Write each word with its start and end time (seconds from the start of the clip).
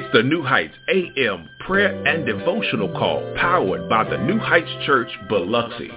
It's 0.00 0.12
the 0.12 0.22
New 0.22 0.44
Heights 0.44 0.76
AM 0.88 1.48
prayer 1.66 2.06
and 2.06 2.24
devotional 2.24 2.88
call 2.90 3.20
powered 3.34 3.88
by 3.88 4.08
the 4.08 4.16
New 4.16 4.38
Heights 4.38 4.70
Church 4.86 5.08
Biloxi 5.28 5.90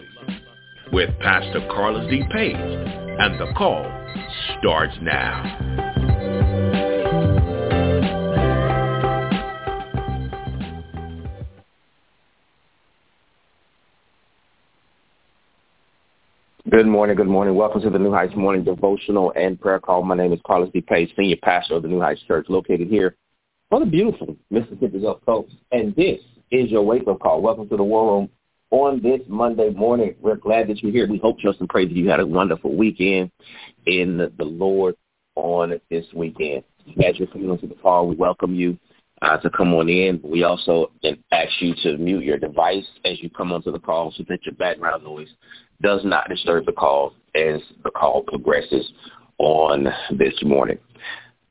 with 0.92 1.12
Pastor 1.20 1.60
Carlus 1.70 2.10
D. 2.10 2.24
Page. 2.32 2.56
And 2.56 3.40
the 3.40 3.54
call 3.56 3.86
starts 4.58 4.96
now. 5.04 5.44
Good 16.72 16.88
morning, 16.88 17.18
good 17.18 17.28
morning. 17.28 17.54
Welcome 17.54 17.82
to 17.82 17.92
the 17.92 18.00
New 18.00 18.12
Heights 18.12 18.36
Morning 18.36 18.64
Devotional 18.64 19.32
and 19.36 19.62
Prayer 19.62 19.80
Call. 19.80 20.02
My 20.02 20.16
name 20.16 20.34
is 20.34 20.40
Carlus 20.44 20.72
D. 20.74 20.82
Page, 20.82 21.14
Senior 21.16 21.38
Pastor 21.44 21.76
of 21.76 21.84
the 21.84 21.88
New 21.88 22.02
Heights 22.02 22.24
Church, 22.28 22.48
located 22.50 22.88
here 22.88 23.16
on 23.72 23.80
the 23.80 23.86
beautiful 23.86 24.36
Mississippi 24.50 25.00
Gulf 25.00 25.26
Coast. 25.26 25.54
And 25.72 25.96
this 25.96 26.20
is 26.52 26.70
your 26.70 26.84
wake-up 26.84 27.20
call. 27.20 27.42
Welcome 27.42 27.70
to 27.70 27.78
the 27.78 27.84
War 27.84 28.18
Room 28.18 28.30
on 28.70 29.02
this 29.02 29.22
Monday 29.28 29.70
morning. 29.70 30.16
We're 30.20 30.36
glad 30.36 30.68
that 30.68 30.84
you're 30.84 30.92
here. 30.92 31.08
We 31.08 31.20
hope, 31.20 31.40
trust, 31.40 31.62
and 31.62 31.70
pray 31.70 31.86
that 31.86 31.96
you 31.96 32.10
had 32.10 32.20
a 32.20 32.28
wonderful 32.28 32.76
weekend 32.76 33.32
in 33.86 34.18
the 34.18 34.44
Lord 34.44 34.96
on 35.36 35.80
this 35.90 36.06
weekend. 36.14 36.64
As 37.04 37.18
you're 37.18 37.28
coming 37.28 37.50
onto 37.50 37.68
the 37.68 37.76
call, 37.76 38.08
we 38.08 38.16
welcome 38.16 38.54
you 38.54 38.78
uh, 39.22 39.38
to 39.38 39.50
come 39.50 39.74
on 39.74 39.88
in. 39.88 40.20
We 40.22 40.44
also 40.44 40.92
ask 41.32 41.50
you 41.62 41.74
to 41.84 41.98
mute 41.98 42.26
your 42.26 42.38
device 42.38 42.86
as 43.06 43.22
you 43.22 43.30
come 43.30 43.54
onto 43.54 43.72
the 43.72 43.80
call 43.80 44.14
so 44.18 44.26
that 44.28 44.46
your 44.46 44.56
background 44.56 45.06
noise 45.06 45.30
does 45.82 46.02
not 46.04 46.28
disturb 46.28 46.66
the 46.66 46.74
call 46.74 47.14
as 47.36 47.62
the 47.84 47.92
call 47.92 48.24
progresses 48.24 48.92
on 49.38 49.88
this 50.18 50.34
morning. 50.44 50.78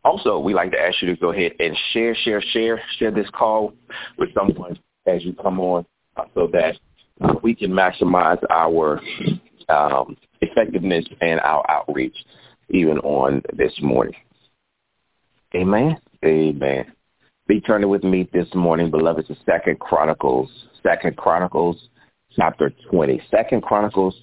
Also, 0.02 0.38
we 0.38 0.54
like 0.54 0.70
to 0.72 0.80
ask 0.80 1.02
you 1.02 1.08
to 1.14 1.20
go 1.20 1.30
ahead 1.30 1.52
and 1.58 1.76
share, 1.92 2.14
share, 2.14 2.42
share, 2.52 2.80
share 2.98 3.10
this 3.10 3.28
call 3.30 3.74
with 4.16 4.30
someone 4.34 4.78
as 5.06 5.22
you 5.24 5.34
come 5.34 5.60
on 5.60 5.84
uh, 6.16 6.24
so 6.34 6.48
that 6.52 6.76
uh, 7.20 7.34
we 7.42 7.54
can 7.54 7.70
maximize 7.70 8.42
our 8.50 9.00
um, 9.68 10.16
effectiveness 10.40 11.04
and 11.20 11.38
our 11.40 11.68
outreach 11.70 12.16
even 12.70 12.98
on 12.98 13.42
this 13.56 13.72
morning. 13.82 14.14
Amen. 15.54 15.98
Amen. 16.24 16.92
Be 17.46 17.60
turning 17.60 17.90
with 17.90 18.04
me 18.04 18.28
this 18.32 18.46
morning, 18.54 18.90
beloved, 18.90 19.26
to 19.26 19.36
Second 19.44 19.80
Chronicles, 19.80 20.48
Second 20.82 21.16
Chronicles, 21.16 21.88
chapter 22.36 22.72
twenty. 22.88 23.20
Second 23.30 23.62
Chronicles, 23.62 24.14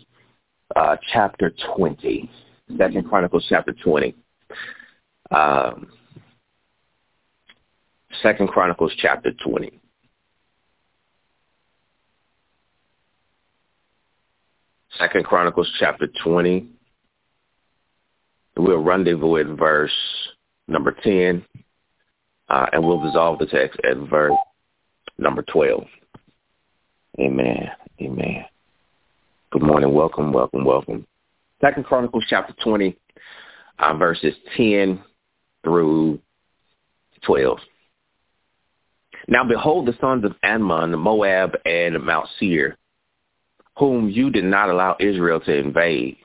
uh, 0.75 0.95
chapter 1.11 1.53
twenty. 1.75 2.31
Second 2.77 3.07
Chronicles, 3.09 3.45
chapter 3.49 3.73
twenty. 3.83 4.15
Um, 5.31 5.87
Second 8.23 8.47
Chronicles 8.47 8.93
chapter 8.97 9.31
20. 9.31 9.79
Second 14.97 15.25
Chronicles 15.25 15.71
chapter 15.79 16.07
20. 16.23 16.67
We'll 18.55 18.79
rendezvous 18.79 19.37
at 19.37 19.45
verse 19.57 19.93
number 20.67 20.95
10, 21.03 21.45
uh, 22.49 22.65
and 22.73 22.83
we'll 22.83 23.03
dissolve 23.03 23.37
the 23.37 23.45
text 23.45 23.79
at 23.89 23.97
verse 24.09 24.33
number 25.19 25.43
12. 25.43 25.85
Amen. 27.19 27.69
Amen. 28.01 28.45
Good 29.51 29.61
morning. 29.61 29.93
Welcome, 29.93 30.33
welcome, 30.33 30.65
welcome. 30.65 31.05
Second 31.61 31.85
Chronicles 31.85 32.25
chapter 32.27 32.55
20, 32.63 32.97
uh, 33.77 33.93
verses 33.95 34.33
10 34.55 35.03
through 35.67 36.17
12. 37.25 37.57
Now 39.27 39.43
behold 39.43 39.85
the 39.85 39.97
sons 39.99 40.23
of 40.23 40.33
Ammon, 40.41 40.97
Moab, 40.97 41.57
and 41.65 42.01
Mount 42.01 42.29
Seir, 42.39 42.77
whom 43.77 44.09
you 44.09 44.29
did 44.29 44.45
not 44.45 44.69
allow 44.69 44.95
Israel 45.01 45.41
to 45.41 45.53
invade 45.53 46.15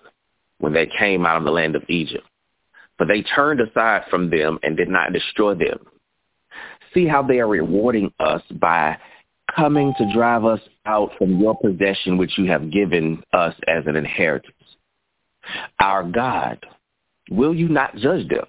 when 0.58 0.72
they 0.72 0.88
came 0.96 1.26
out 1.26 1.38
of 1.38 1.44
the 1.44 1.50
land 1.50 1.74
of 1.74 1.82
Egypt. 1.88 2.24
For 2.96 3.04
they 3.04 3.22
turned 3.22 3.60
aside 3.60 4.02
from 4.08 4.30
them 4.30 4.60
and 4.62 4.76
did 4.76 4.88
not 4.88 5.12
destroy 5.12 5.56
them. 5.56 5.80
See 6.94 7.08
how 7.08 7.24
they 7.24 7.40
are 7.40 7.48
rewarding 7.48 8.12
us 8.20 8.42
by 8.60 8.96
coming 9.56 9.92
to 9.98 10.12
drive 10.14 10.44
us 10.44 10.60
out 10.86 11.10
from 11.18 11.40
your 11.40 11.58
possession 11.58 12.16
which 12.16 12.38
you 12.38 12.44
have 12.46 12.70
given 12.70 13.24
us 13.32 13.56
as 13.66 13.82
an 13.86 13.96
inheritance. 13.96 14.54
Our 15.80 16.04
God, 16.04 16.64
will 17.28 17.54
you 17.54 17.68
not 17.68 17.96
judge 17.96 18.28
them? 18.28 18.46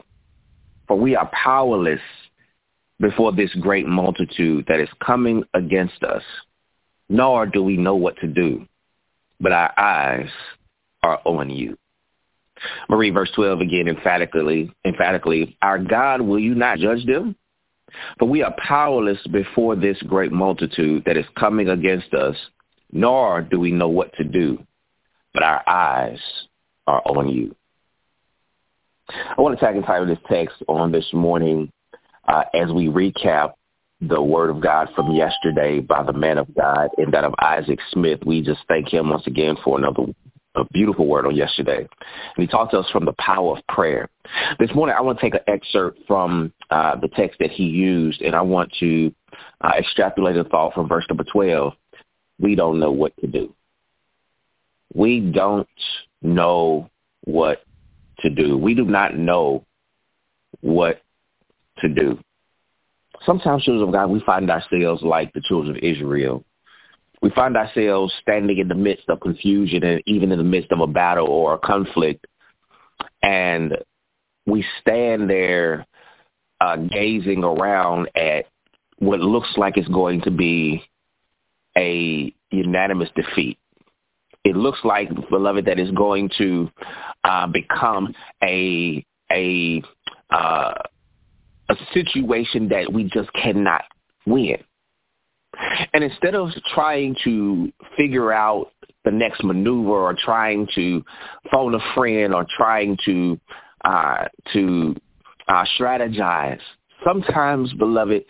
For 0.87 0.97
we 0.97 1.15
are 1.15 1.29
powerless 1.31 2.01
before 2.99 3.31
this 3.31 3.53
great 3.55 3.85
multitude 3.85 4.65
that 4.67 4.79
is 4.79 4.89
coming 5.05 5.43
against 5.53 6.03
us, 6.03 6.23
nor 7.09 7.45
do 7.45 7.63
we 7.63 7.77
know 7.77 7.95
what 7.95 8.17
to 8.17 8.27
do, 8.27 8.65
but 9.39 9.51
our 9.51 9.77
eyes 9.77 10.29
are 11.03 11.21
on 11.25 11.49
you. 11.49 11.77
Marie, 12.89 13.09
verse 13.09 13.31
12 13.35 13.61
again 13.61 13.87
emphatically, 13.87 14.71
emphatically, 14.85 15.57
our 15.61 15.79
God, 15.79 16.21
will 16.21 16.39
you 16.39 16.55
not 16.55 16.79
judge 16.79 17.05
them? 17.05 17.35
For 18.19 18.27
we 18.27 18.41
are 18.41 18.55
powerless 18.57 19.19
before 19.27 19.75
this 19.75 20.01
great 20.03 20.31
multitude 20.31 21.03
that 21.05 21.17
is 21.17 21.25
coming 21.37 21.69
against 21.69 22.13
us, 22.13 22.35
nor 22.91 23.41
do 23.41 23.59
we 23.59 23.71
know 23.71 23.89
what 23.89 24.13
to 24.13 24.23
do, 24.23 24.65
but 25.33 25.43
our 25.43 25.67
eyes 25.67 26.19
are 26.87 27.01
on 27.05 27.29
you. 27.29 27.55
I 29.09 29.41
want 29.41 29.57
to 29.57 29.65
tag 29.65 29.75
and 29.75 29.85
title 29.85 30.07
this 30.07 30.17
text 30.29 30.55
on 30.67 30.91
this 30.91 31.07
morning 31.13 31.71
uh, 32.27 32.43
as 32.53 32.71
we 32.71 32.87
recap 32.87 33.53
the 34.01 34.21
word 34.21 34.49
of 34.49 34.61
God 34.61 34.89
from 34.95 35.11
yesterday 35.13 35.79
by 35.79 36.03
the 36.03 36.13
man 36.13 36.37
of 36.37 36.53
God 36.55 36.89
and 36.97 37.13
that 37.13 37.23
of 37.23 37.33
Isaac 37.39 37.79
Smith. 37.91 38.19
We 38.25 38.41
just 38.41 38.61
thank 38.67 38.91
him 38.91 39.09
once 39.09 39.27
again 39.27 39.55
for 39.63 39.77
another 39.77 40.13
a 40.55 40.65
beautiful 40.65 41.07
word 41.07 41.25
on 41.25 41.35
yesterday. 41.35 41.79
And 41.79 41.87
he 42.37 42.47
talked 42.47 42.71
to 42.71 42.79
us 42.79 42.89
from 42.91 43.05
the 43.05 43.13
power 43.13 43.57
of 43.57 43.67
prayer. 43.67 44.07
This 44.59 44.69
morning, 44.75 44.95
I 44.95 45.01
want 45.01 45.19
to 45.19 45.23
take 45.23 45.33
an 45.33 45.41
excerpt 45.47 45.99
from 46.07 46.53
uh, 46.69 46.95
the 46.99 47.07
text 47.07 47.39
that 47.39 47.49
he 47.49 47.63
used, 47.63 48.21
and 48.21 48.35
I 48.35 48.41
want 48.41 48.71
to 48.79 49.11
uh, 49.61 49.71
extrapolate 49.77 50.37
a 50.37 50.43
thought 50.43 50.75
from 50.75 50.87
verse 50.87 51.05
number 51.09 51.23
12. 51.23 51.73
We 52.39 52.53
don't 52.53 52.79
know 52.79 52.91
what 52.91 53.17
to 53.17 53.27
do. 53.27 53.55
We 54.93 55.19
don't 55.19 55.67
know 56.21 56.91
what 57.23 57.63
to 58.23 58.29
do. 58.29 58.57
We 58.57 58.73
do 58.73 58.85
not 58.85 59.15
know 59.15 59.65
what 60.61 61.01
to 61.79 61.89
do. 61.89 62.19
Sometimes, 63.25 63.63
children 63.63 63.87
of 63.87 63.93
God, 63.93 64.09
we 64.09 64.19
find 64.21 64.49
ourselves 64.49 65.01
like 65.01 65.31
the 65.33 65.41
children 65.41 65.77
of 65.77 65.83
Israel. 65.83 66.43
We 67.21 67.29
find 67.29 67.55
ourselves 67.55 68.13
standing 68.21 68.57
in 68.57 68.67
the 68.67 68.75
midst 68.75 69.07
of 69.07 69.21
confusion 69.21 69.83
and 69.83 70.01
even 70.05 70.31
in 70.31 70.37
the 70.37 70.43
midst 70.43 70.71
of 70.71 70.81
a 70.81 70.87
battle 70.87 71.27
or 71.27 71.53
a 71.53 71.57
conflict. 71.57 72.25
And 73.21 73.77
we 74.45 74.65
stand 74.81 75.29
there 75.29 75.85
uh, 76.59 76.75
gazing 76.75 77.43
around 77.43 78.09
at 78.15 78.47
what 78.97 79.21
looks 79.21 79.53
like 79.55 79.77
it's 79.77 79.87
going 79.87 80.21
to 80.21 80.31
be 80.31 80.83
a 81.77 82.33
unanimous 82.51 83.09
defeat 83.15 83.57
it 84.43 84.55
looks 84.55 84.79
like, 84.83 85.09
beloved, 85.29 85.65
that 85.65 85.79
is 85.79 85.91
going 85.91 86.29
to 86.37 86.69
uh, 87.23 87.47
become 87.47 88.13
a 88.43 89.05
a 89.31 89.81
uh, 90.29 90.73
a 91.69 91.75
situation 91.93 92.69
that 92.69 92.91
we 92.91 93.05
just 93.05 93.31
cannot 93.33 93.83
win. 94.25 94.57
And 95.93 96.03
instead 96.03 96.35
of 96.35 96.49
trying 96.73 97.15
to 97.23 97.71
figure 97.95 98.33
out 98.33 98.71
the 99.05 99.11
next 99.11 99.43
maneuver 99.43 99.91
or 99.91 100.15
trying 100.17 100.67
to 100.75 101.03
phone 101.51 101.75
a 101.75 101.93
friend 101.93 102.33
or 102.33 102.45
trying 102.57 102.97
to 103.05 103.39
uh, 103.85 104.25
to 104.51 104.95
uh, 105.47 105.63
strategize, 105.79 106.59
sometimes, 107.05 107.71
beloved, 107.73 108.25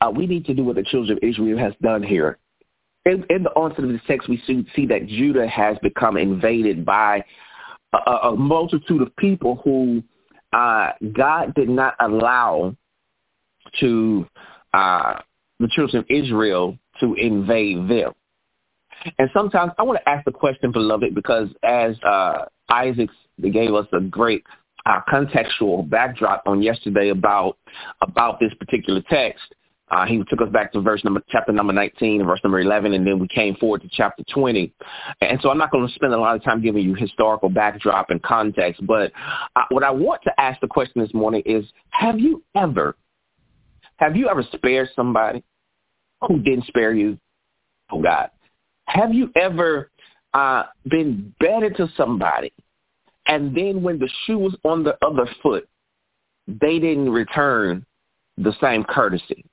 uh, 0.00 0.12
we 0.14 0.26
need 0.26 0.44
to 0.46 0.54
do 0.54 0.64
what 0.64 0.76
the 0.76 0.82
children 0.84 1.18
of 1.18 1.28
Israel 1.28 1.58
has 1.58 1.72
done 1.82 2.02
here 2.02 2.38
in, 3.06 3.24
in 3.30 3.44
the 3.44 3.50
onset 3.50 3.84
of 3.84 3.90
the 3.90 4.00
text, 4.06 4.28
we 4.28 4.42
see, 4.46 4.66
see 4.74 4.86
that 4.86 5.06
Judah 5.06 5.46
has 5.46 5.78
become 5.80 6.16
invaded 6.16 6.84
by 6.84 7.24
a, 7.92 8.10
a 8.10 8.36
multitude 8.36 9.00
of 9.00 9.14
people 9.16 9.60
who 9.64 10.02
uh, 10.52 10.90
God 11.12 11.54
did 11.54 11.68
not 11.68 11.94
allow 12.00 12.76
to 13.80 14.26
uh, 14.74 15.14
the 15.60 15.68
children 15.68 16.00
of 16.00 16.06
Israel 16.10 16.76
to 17.00 17.14
invade 17.14 17.88
them. 17.88 18.12
And 19.18 19.30
sometimes 19.32 19.72
I 19.78 19.84
want 19.84 20.00
to 20.04 20.08
ask 20.08 20.24
the 20.24 20.32
question, 20.32 20.72
beloved, 20.72 21.14
because 21.14 21.48
as 21.62 21.96
uh, 22.02 22.46
Isaac 22.68 23.10
gave 23.40 23.72
us 23.72 23.86
a 23.92 24.00
great 24.00 24.42
uh, 24.84 25.00
contextual 25.08 25.88
backdrop 25.88 26.42
on 26.46 26.62
yesterday 26.62 27.10
about 27.10 27.58
about 28.00 28.40
this 28.40 28.52
particular 28.54 29.02
text, 29.08 29.54
uh, 29.90 30.04
he 30.04 30.22
took 30.28 30.42
us 30.42 30.48
back 30.50 30.72
to 30.72 30.80
verse 30.80 31.02
number, 31.04 31.22
chapter 31.28 31.52
number 31.52 31.72
19 31.72 32.20
and 32.20 32.28
verse 32.28 32.40
number 32.42 32.60
11, 32.60 32.92
and 32.92 33.06
then 33.06 33.18
we 33.18 33.28
came 33.28 33.54
forward 33.56 33.82
to 33.82 33.88
chapter 33.90 34.24
20. 34.32 34.72
And 35.20 35.40
so 35.40 35.50
I'm 35.50 35.58
not 35.58 35.70
going 35.70 35.86
to 35.86 35.94
spend 35.94 36.12
a 36.12 36.18
lot 36.18 36.34
of 36.34 36.42
time 36.42 36.60
giving 36.60 36.82
you 36.82 36.94
historical 36.94 37.48
backdrop 37.48 38.10
and 38.10 38.20
context, 38.22 38.84
but 38.86 39.12
uh, 39.54 39.64
what 39.70 39.84
I 39.84 39.90
want 39.90 40.22
to 40.24 40.40
ask 40.40 40.60
the 40.60 40.66
question 40.66 41.02
this 41.02 41.14
morning 41.14 41.42
is, 41.46 41.64
have 41.90 42.18
you 42.18 42.42
ever 42.56 42.96
Have 43.96 44.16
you 44.16 44.28
ever 44.28 44.42
spared 44.52 44.88
somebody 44.96 45.44
who 46.26 46.40
didn't 46.40 46.66
spare 46.66 46.92
you? 46.92 47.18
Oh 47.90 48.02
God. 48.02 48.30
Have 48.86 49.14
you 49.14 49.30
ever 49.36 49.90
uh, 50.34 50.64
been 50.88 51.32
better 51.38 51.70
to 51.70 51.88
somebody 51.96 52.52
and 53.26 53.56
then 53.56 53.82
when 53.82 53.98
the 53.98 54.08
shoe 54.24 54.38
was 54.38 54.56
on 54.64 54.84
the 54.84 54.96
other 55.04 55.28
foot, 55.42 55.68
they 56.46 56.78
didn't 56.78 57.10
return 57.10 57.84
the 58.36 58.54
same 58.60 58.84
courtesy? 58.84 59.44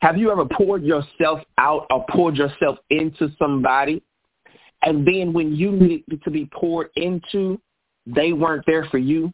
Have 0.00 0.16
you 0.16 0.30
ever 0.30 0.44
poured 0.44 0.84
yourself 0.84 1.40
out 1.58 1.86
or 1.90 2.04
poured 2.10 2.36
yourself 2.36 2.78
into 2.90 3.30
somebody 3.38 4.02
and 4.82 5.06
then 5.06 5.32
when 5.32 5.54
you 5.54 5.72
needed 5.72 6.22
to 6.22 6.30
be 6.30 6.46
poured 6.46 6.90
into, 6.96 7.60
they 8.06 8.32
weren't 8.32 8.64
there 8.66 8.84
for 8.84 8.98
you? 8.98 9.32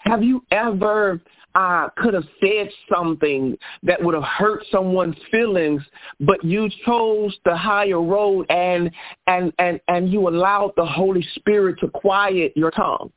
Have 0.00 0.22
you 0.22 0.42
ever 0.50 1.20
uh, 1.54 1.88
could 1.96 2.14
have 2.14 2.24
said 2.40 2.68
something 2.92 3.56
that 3.82 4.02
would 4.02 4.14
have 4.14 4.24
hurt 4.24 4.64
someone's 4.72 5.16
feelings, 5.30 5.82
but 6.20 6.42
you 6.42 6.68
chose 6.84 7.36
the 7.44 7.56
higher 7.56 8.00
road 8.00 8.46
and 8.50 8.90
and 9.26 9.52
and 9.58 9.80
and 9.88 10.12
you 10.12 10.28
allowed 10.28 10.72
the 10.76 10.84
Holy 10.84 11.24
Spirit 11.34 11.78
to 11.80 11.88
quiet 11.88 12.52
your 12.56 12.70
tongue? 12.70 13.12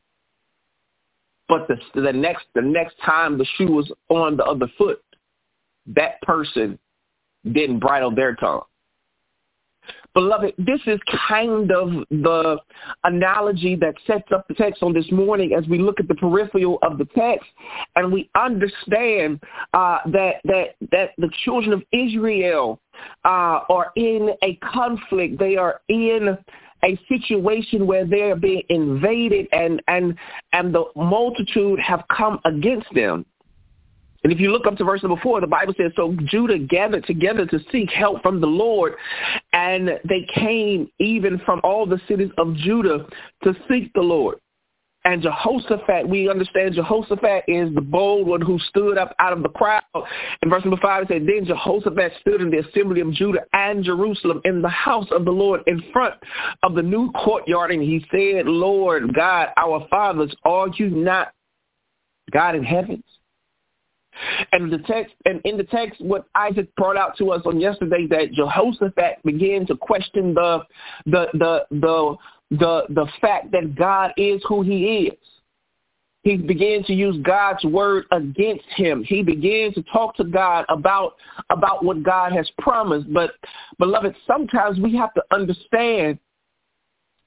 But 1.47 1.67
the 1.67 1.77
the 1.99 2.13
next 2.13 2.45
the 2.55 2.61
next 2.61 2.95
time 3.05 3.37
the 3.37 3.45
shoe 3.57 3.71
was 3.71 3.91
on 4.09 4.37
the 4.37 4.43
other 4.43 4.67
foot, 4.77 5.01
that 5.87 6.21
person 6.21 6.77
didn't 7.51 7.79
bridle 7.79 8.11
their 8.11 8.35
tongue. 8.35 8.61
Beloved, 10.13 10.53
this 10.57 10.81
is 10.87 10.99
kind 11.29 11.71
of 11.71 11.89
the 12.09 12.57
analogy 13.05 13.77
that 13.77 13.95
sets 14.05 14.27
up 14.35 14.45
the 14.49 14.53
text 14.53 14.83
on 14.83 14.93
this 14.93 15.09
morning 15.09 15.53
as 15.53 15.65
we 15.69 15.79
look 15.79 16.01
at 16.01 16.07
the 16.09 16.15
peripheral 16.15 16.79
of 16.81 16.97
the 16.97 17.05
text 17.15 17.47
and 17.95 18.11
we 18.11 18.29
understand 18.35 19.39
uh, 19.73 19.99
that, 20.07 20.35
that, 20.43 20.75
that 20.91 21.11
the 21.17 21.29
children 21.45 21.71
of 21.71 21.81
Israel 21.93 22.81
uh, 23.23 23.61
are 23.69 23.91
in 23.95 24.31
a 24.43 24.55
conflict. 24.55 25.39
They 25.39 25.55
are 25.55 25.79
in 25.87 26.37
a 26.83 26.99
situation 27.07 27.87
where 27.87 28.05
they're 28.05 28.35
being 28.35 28.63
invaded 28.67 29.47
and, 29.53 29.81
and, 29.87 30.15
and 30.51 30.75
the 30.75 30.83
multitude 30.97 31.79
have 31.79 32.03
come 32.15 32.37
against 32.43 32.87
them. 32.93 33.25
And 34.23 34.31
if 34.31 34.39
you 34.39 34.51
look 34.51 34.67
up 34.67 34.77
to 34.77 34.83
verse 34.83 35.01
number 35.01 35.19
four, 35.21 35.41
the 35.41 35.47
Bible 35.47 35.73
says, 35.77 35.91
so 35.95 36.15
Judah 36.25 36.59
gathered 36.59 37.05
together 37.05 37.45
to 37.47 37.59
seek 37.71 37.89
help 37.89 38.21
from 38.21 38.39
the 38.39 38.47
Lord, 38.47 38.93
and 39.53 39.89
they 40.07 40.27
came 40.35 40.89
even 40.99 41.39
from 41.45 41.59
all 41.63 41.85
the 41.85 41.99
cities 42.07 42.29
of 42.37 42.55
Judah 42.55 43.07
to 43.43 43.55
seek 43.67 43.91
the 43.93 44.01
Lord. 44.01 44.37
And 45.03 45.23
Jehoshaphat, 45.23 46.07
we 46.07 46.29
understand 46.29 46.75
Jehoshaphat 46.75 47.45
is 47.47 47.73
the 47.73 47.81
bold 47.81 48.27
one 48.27 48.41
who 48.41 48.59
stood 48.69 48.99
up 48.99 49.15
out 49.17 49.33
of 49.33 49.41
the 49.41 49.49
crowd. 49.49 49.81
In 50.43 50.49
verse 50.49 50.63
number 50.63 50.79
five, 50.79 51.03
it 51.03 51.07
said, 51.07 51.25
Then 51.25 51.45
Jehoshaphat 51.45 52.11
stood 52.21 52.39
in 52.39 52.51
the 52.51 52.59
assembly 52.59 53.01
of 53.01 53.11
Judah 53.11 53.41
and 53.53 53.83
Jerusalem 53.83 54.41
in 54.45 54.61
the 54.61 54.69
house 54.69 55.07
of 55.09 55.25
the 55.25 55.31
Lord 55.31 55.61
in 55.65 55.81
front 55.91 56.13
of 56.61 56.75
the 56.75 56.83
new 56.83 57.11
courtyard. 57.13 57.71
And 57.71 57.81
he 57.81 58.05
said, 58.11 58.45
Lord 58.45 59.15
God, 59.15 59.47
our 59.57 59.87
fathers, 59.89 60.35
are 60.43 60.67
you 60.75 60.91
not 60.91 61.33
God 62.31 62.53
in 62.53 62.63
heavens? 62.63 63.03
And 64.51 64.71
the 64.71 64.79
text, 64.79 65.13
and 65.25 65.41
in 65.45 65.57
the 65.57 65.63
text, 65.63 66.01
what 66.01 66.25
Isaac 66.35 66.73
brought 66.75 66.97
out 66.97 67.17
to 67.17 67.31
us 67.31 67.41
on 67.45 67.59
yesterday, 67.59 68.07
that 68.07 68.33
Jehoshaphat 68.33 69.23
began 69.23 69.65
to 69.67 69.75
question 69.75 70.33
the, 70.33 70.63
the, 71.05 71.27
the, 71.33 71.65
the, 71.71 72.15
the, 72.51 72.83
the 72.89 73.07
fact 73.21 73.51
that 73.51 73.75
God 73.75 74.11
is 74.17 74.41
who 74.47 74.61
He 74.61 75.07
is. 75.07 75.17
He 76.23 76.37
began 76.37 76.83
to 76.83 76.93
use 76.93 77.17
God's 77.23 77.63
word 77.63 78.05
against 78.11 78.65
him. 78.75 79.03
He 79.03 79.23
began 79.23 79.73
to 79.73 79.81
talk 79.91 80.15
to 80.17 80.23
God 80.23 80.65
about 80.69 81.15
about 81.49 81.83
what 81.83 82.03
God 82.03 82.31
has 82.31 82.49
promised. 82.59 83.11
But 83.11 83.31
beloved, 83.79 84.15
sometimes 84.27 84.79
we 84.79 84.95
have 84.97 85.13
to 85.15 85.23
understand 85.31 86.19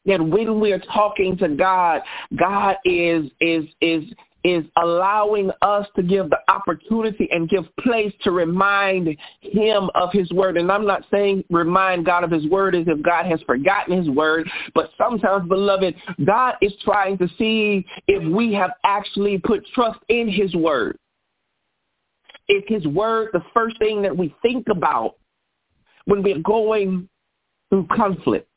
that 0.06 0.20
when 0.20 0.60
we're 0.60 0.78
talking 0.78 1.36
to 1.38 1.48
God, 1.48 2.02
God 2.36 2.76
is 2.84 3.30
is 3.40 3.64
is 3.80 4.04
is 4.44 4.64
allowing 4.76 5.50
us 5.62 5.86
to 5.96 6.02
give 6.02 6.28
the 6.28 6.38
opportunity 6.48 7.28
and 7.32 7.48
give 7.48 7.64
place 7.80 8.12
to 8.22 8.30
remind 8.30 9.16
him 9.40 9.90
of 9.94 10.12
his 10.12 10.30
word. 10.32 10.58
And 10.58 10.70
I'm 10.70 10.86
not 10.86 11.04
saying 11.10 11.44
remind 11.50 12.04
God 12.04 12.24
of 12.24 12.30
his 12.30 12.46
word 12.46 12.74
as 12.74 12.84
if 12.86 13.02
God 13.02 13.24
has 13.26 13.40
forgotten 13.42 13.96
his 13.96 14.08
word, 14.10 14.48
but 14.74 14.90
sometimes, 14.98 15.48
beloved, 15.48 15.94
God 16.24 16.56
is 16.60 16.74
trying 16.82 17.16
to 17.18 17.28
see 17.38 17.86
if 18.06 18.22
we 18.30 18.52
have 18.52 18.72
actually 18.84 19.38
put 19.38 19.66
trust 19.74 19.98
in 20.08 20.28
his 20.28 20.54
word. 20.54 20.98
Is 22.48 22.62
his 22.68 22.86
word 22.86 23.30
the 23.32 23.42
first 23.54 23.78
thing 23.78 24.02
that 24.02 24.14
we 24.14 24.34
think 24.42 24.66
about 24.70 25.16
when 26.04 26.22
we're 26.22 26.40
going 26.40 27.08
through 27.70 27.86
conflict? 27.86 28.53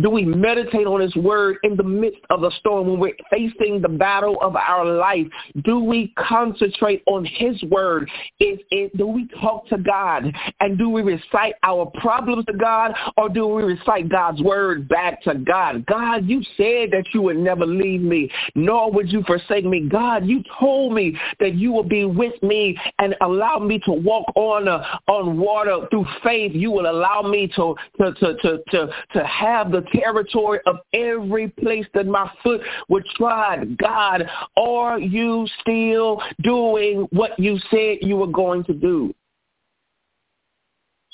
Do 0.00 0.10
we 0.10 0.24
meditate 0.24 0.86
on 0.86 1.00
his 1.00 1.14
word 1.16 1.56
in 1.62 1.76
the 1.76 1.82
midst 1.82 2.20
of 2.30 2.40
the 2.40 2.50
storm 2.58 2.88
when 2.88 3.00
we're 3.00 3.16
facing 3.30 3.80
the 3.80 3.88
battle 3.88 4.38
of 4.40 4.56
our 4.56 4.84
life? 4.84 5.26
Do 5.64 5.80
we 5.80 6.12
concentrate 6.16 7.02
on 7.06 7.24
his 7.24 7.62
word? 7.64 8.10
Is, 8.40 8.58
is, 8.70 8.90
do 8.96 9.06
we 9.06 9.28
talk 9.40 9.68
to 9.68 9.78
God? 9.78 10.32
And 10.60 10.78
do 10.78 10.88
we 10.88 11.02
recite 11.02 11.54
our 11.62 11.86
problems 12.00 12.44
to 12.46 12.52
God 12.52 12.94
or 13.16 13.28
do 13.28 13.46
we 13.46 13.62
recite 13.62 14.08
God's 14.08 14.42
word 14.42 14.88
back 14.88 15.22
to 15.22 15.34
God? 15.34 15.84
God, 15.86 16.26
you 16.26 16.42
said 16.56 16.90
that 16.92 17.04
you 17.12 17.22
would 17.22 17.36
never 17.36 17.66
leave 17.66 18.02
me, 18.02 18.30
nor 18.54 18.90
would 18.92 19.10
you 19.10 19.22
forsake 19.24 19.64
me. 19.64 19.88
God, 19.88 20.26
you 20.26 20.42
told 20.58 20.94
me 20.94 21.18
that 21.40 21.54
you 21.54 21.72
will 21.72 21.82
be 21.82 22.04
with 22.04 22.40
me 22.42 22.78
and 22.98 23.14
allow 23.20 23.58
me 23.58 23.78
to 23.80 23.92
walk 23.92 24.32
on 24.36 24.68
uh, 24.68 24.84
on 25.08 25.38
water 25.38 25.86
through 25.90 26.06
faith. 26.22 26.52
You 26.54 26.70
will 26.70 26.90
allow 26.90 27.22
me 27.22 27.48
to 27.56 27.74
to 27.98 28.12
to 28.14 28.36
to 28.38 28.58
to, 28.70 28.88
to 29.14 29.26
have 29.26 29.71
the 29.72 29.82
territory 29.92 30.60
of 30.66 30.76
every 30.92 31.48
place 31.48 31.86
that 31.94 32.06
my 32.06 32.30
foot 32.42 32.60
would 32.88 33.04
trod. 33.16 33.76
God, 33.78 34.28
are 34.56 34.98
you 34.98 35.46
still 35.60 36.22
doing 36.42 37.08
what 37.10 37.38
you 37.38 37.58
said 37.70 37.98
you 38.02 38.16
were 38.16 38.26
going 38.26 38.64
to 38.64 38.74
do? 38.74 39.14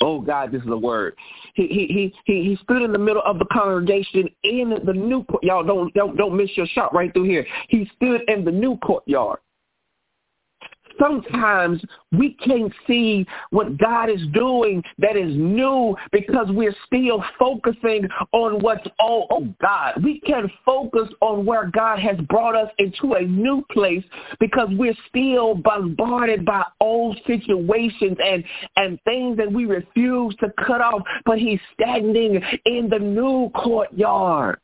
Oh 0.01 0.21
God, 0.21 0.53
this 0.53 0.63
is 0.63 0.69
a 0.69 0.77
word. 0.77 1.17
He 1.55 1.67
he 1.67 2.15
he 2.25 2.43
he 2.43 2.59
stood 2.63 2.83
in 2.83 2.93
the 2.93 2.99
middle 2.99 3.23
of 3.25 3.41
the 3.41 3.47
congregation 3.47 4.29
in 4.45 4.75
the 4.85 4.93
new 4.93 5.25
court. 5.25 5.43
Y'all 5.43 5.65
don't 5.65 5.93
don't 5.95 6.17
don't 6.17 6.37
miss 6.37 6.51
your 6.57 6.67
shot 6.67 6.95
right 6.95 7.13
through 7.13 7.25
here. 7.25 7.45
He 7.69 7.91
stood 7.97 8.23
in 8.29 8.45
the 8.45 8.53
new 8.53 8.77
courtyard 8.77 9.41
sometimes 11.01 11.83
we 12.13 12.35
can't 12.35 12.73
see 12.87 13.27
what 13.51 13.77
God 13.79 14.11
is 14.11 14.21
doing 14.33 14.83
that 14.99 15.17
is 15.17 15.35
new 15.37 15.97
because 16.13 16.47
we're 16.51 16.75
still 16.87 17.23
focusing 17.39 18.09
on 18.33 18.61
what's 18.61 18.87
oh, 19.01 19.27
oh 19.31 19.55
God. 19.61 20.03
We 20.03 20.21
can 20.21 20.51
focus 20.65 21.09
on 21.21 21.45
where 21.45 21.71
God 21.71 21.99
has 21.99 22.19
brought 22.29 22.57
us 22.57 22.71
into 22.79 23.15
a 23.15 23.23
new 23.23 23.65
place 23.71 24.05
because 24.41 24.69
we're 24.73 24.97
still 25.09 25.55
bombarded 25.55 26.45
by 26.45 26.65
old 26.81 27.19
situations 27.27 28.17
and, 28.25 28.45
and 28.77 28.99
things 29.05 29.37
that 29.37 29.51
we 29.51 29.67
refuse 29.67 30.35
to 30.37 30.53
cut 30.67 30.81
off, 30.81 31.03
but 31.25 31.39
he's 31.39 31.61
standing 31.75 32.41
in 32.65 32.89
the 32.89 32.99
new 32.99 33.51
courtyard. 33.51 34.59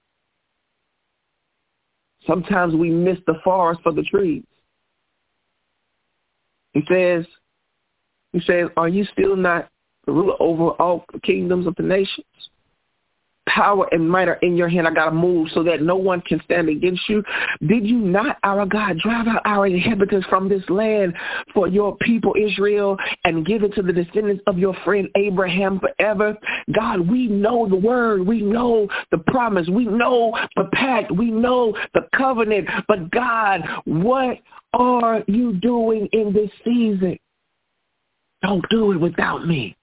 Sometimes 2.26 2.74
we 2.74 2.90
miss 2.90 3.18
the 3.26 3.34
forest 3.44 3.80
for 3.82 3.92
the 3.92 4.02
trees. 4.02 4.44
He 6.74 6.82
says, 6.88 7.24
he 8.32 8.40
says, 8.40 8.68
are 8.76 8.88
you 8.88 9.04
still 9.12 9.36
not 9.36 9.68
the 10.06 10.12
ruler 10.12 10.34
over 10.40 10.70
all 10.72 11.04
kingdoms 11.22 11.66
of 11.66 11.74
the 11.76 11.82
nations? 11.82 12.26
Power 13.46 13.86
and 13.92 14.08
might 14.08 14.28
are 14.28 14.38
in 14.42 14.56
your 14.56 14.68
hand. 14.68 14.88
I 14.88 14.94
got 14.94 15.06
to 15.06 15.10
move 15.14 15.48
so 15.52 15.62
that 15.64 15.82
no 15.82 15.96
one 15.96 16.22
can 16.22 16.40
stand 16.44 16.68
against 16.68 17.08
you. 17.08 17.22
Did 17.66 17.86
you 17.86 17.98
not, 17.98 18.38
our 18.42 18.64
God, 18.64 18.98
drive 18.98 19.28
out 19.28 19.42
our 19.44 19.66
inhabitants 19.66 20.26
from 20.28 20.48
this 20.48 20.62
land 20.68 21.14
for 21.52 21.68
your 21.68 21.96
people 21.98 22.34
Israel 22.40 22.96
and 23.24 23.46
give 23.46 23.62
it 23.62 23.74
to 23.74 23.82
the 23.82 23.92
descendants 23.92 24.42
of 24.46 24.58
your 24.58 24.74
friend 24.84 25.08
Abraham 25.16 25.78
forever? 25.78 26.36
God, 26.74 27.08
we 27.08 27.26
know 27.26 27.68
the 27.68 27.76
word. 27.76 28.26
We 28.26 28.40
know 28.40 28.88
the 29.10 29.18
promise. 29.18 29.68
We 29.68 29.84
know 29.84 30.36
the 30.56 30.68
pact. 30.72 31.12
We 31.12 31.30
know 31.30 31.76
the 31.92 32.08
covenant. 32.16 32.68
But 32.88 33.10
God, 33.10 33.60
what 33.84 34.38
are 34.72 35.22
you 35.26 35.52
doing 35.52 36.08
in 36.12 36.32
this 36.32 36.50
season? 36.64 37.18
Don't 38.42 38.64
do 38.70 38.92
it 38.92 39.00
without 39.00 39.46
me. 39.46 39.76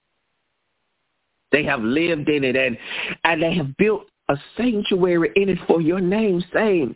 They 1.52 1.64
have 1.64 1.82
lived 1.82 2.28
in 2.28 2.44
it 2.44 2.56
and, 2.56 2.76
and 3.24 3.42
they 3.42 3.54
have 3.54 3.76
built 3.76 4.06
a 4.28 4.36
sanctuary 4.56 5.30
in 5.36 5.48
it 5.48 5.58
for 5.66 5.80
your 5.80 6.00
name, 6.00 6.42
saying, 6.52 6.94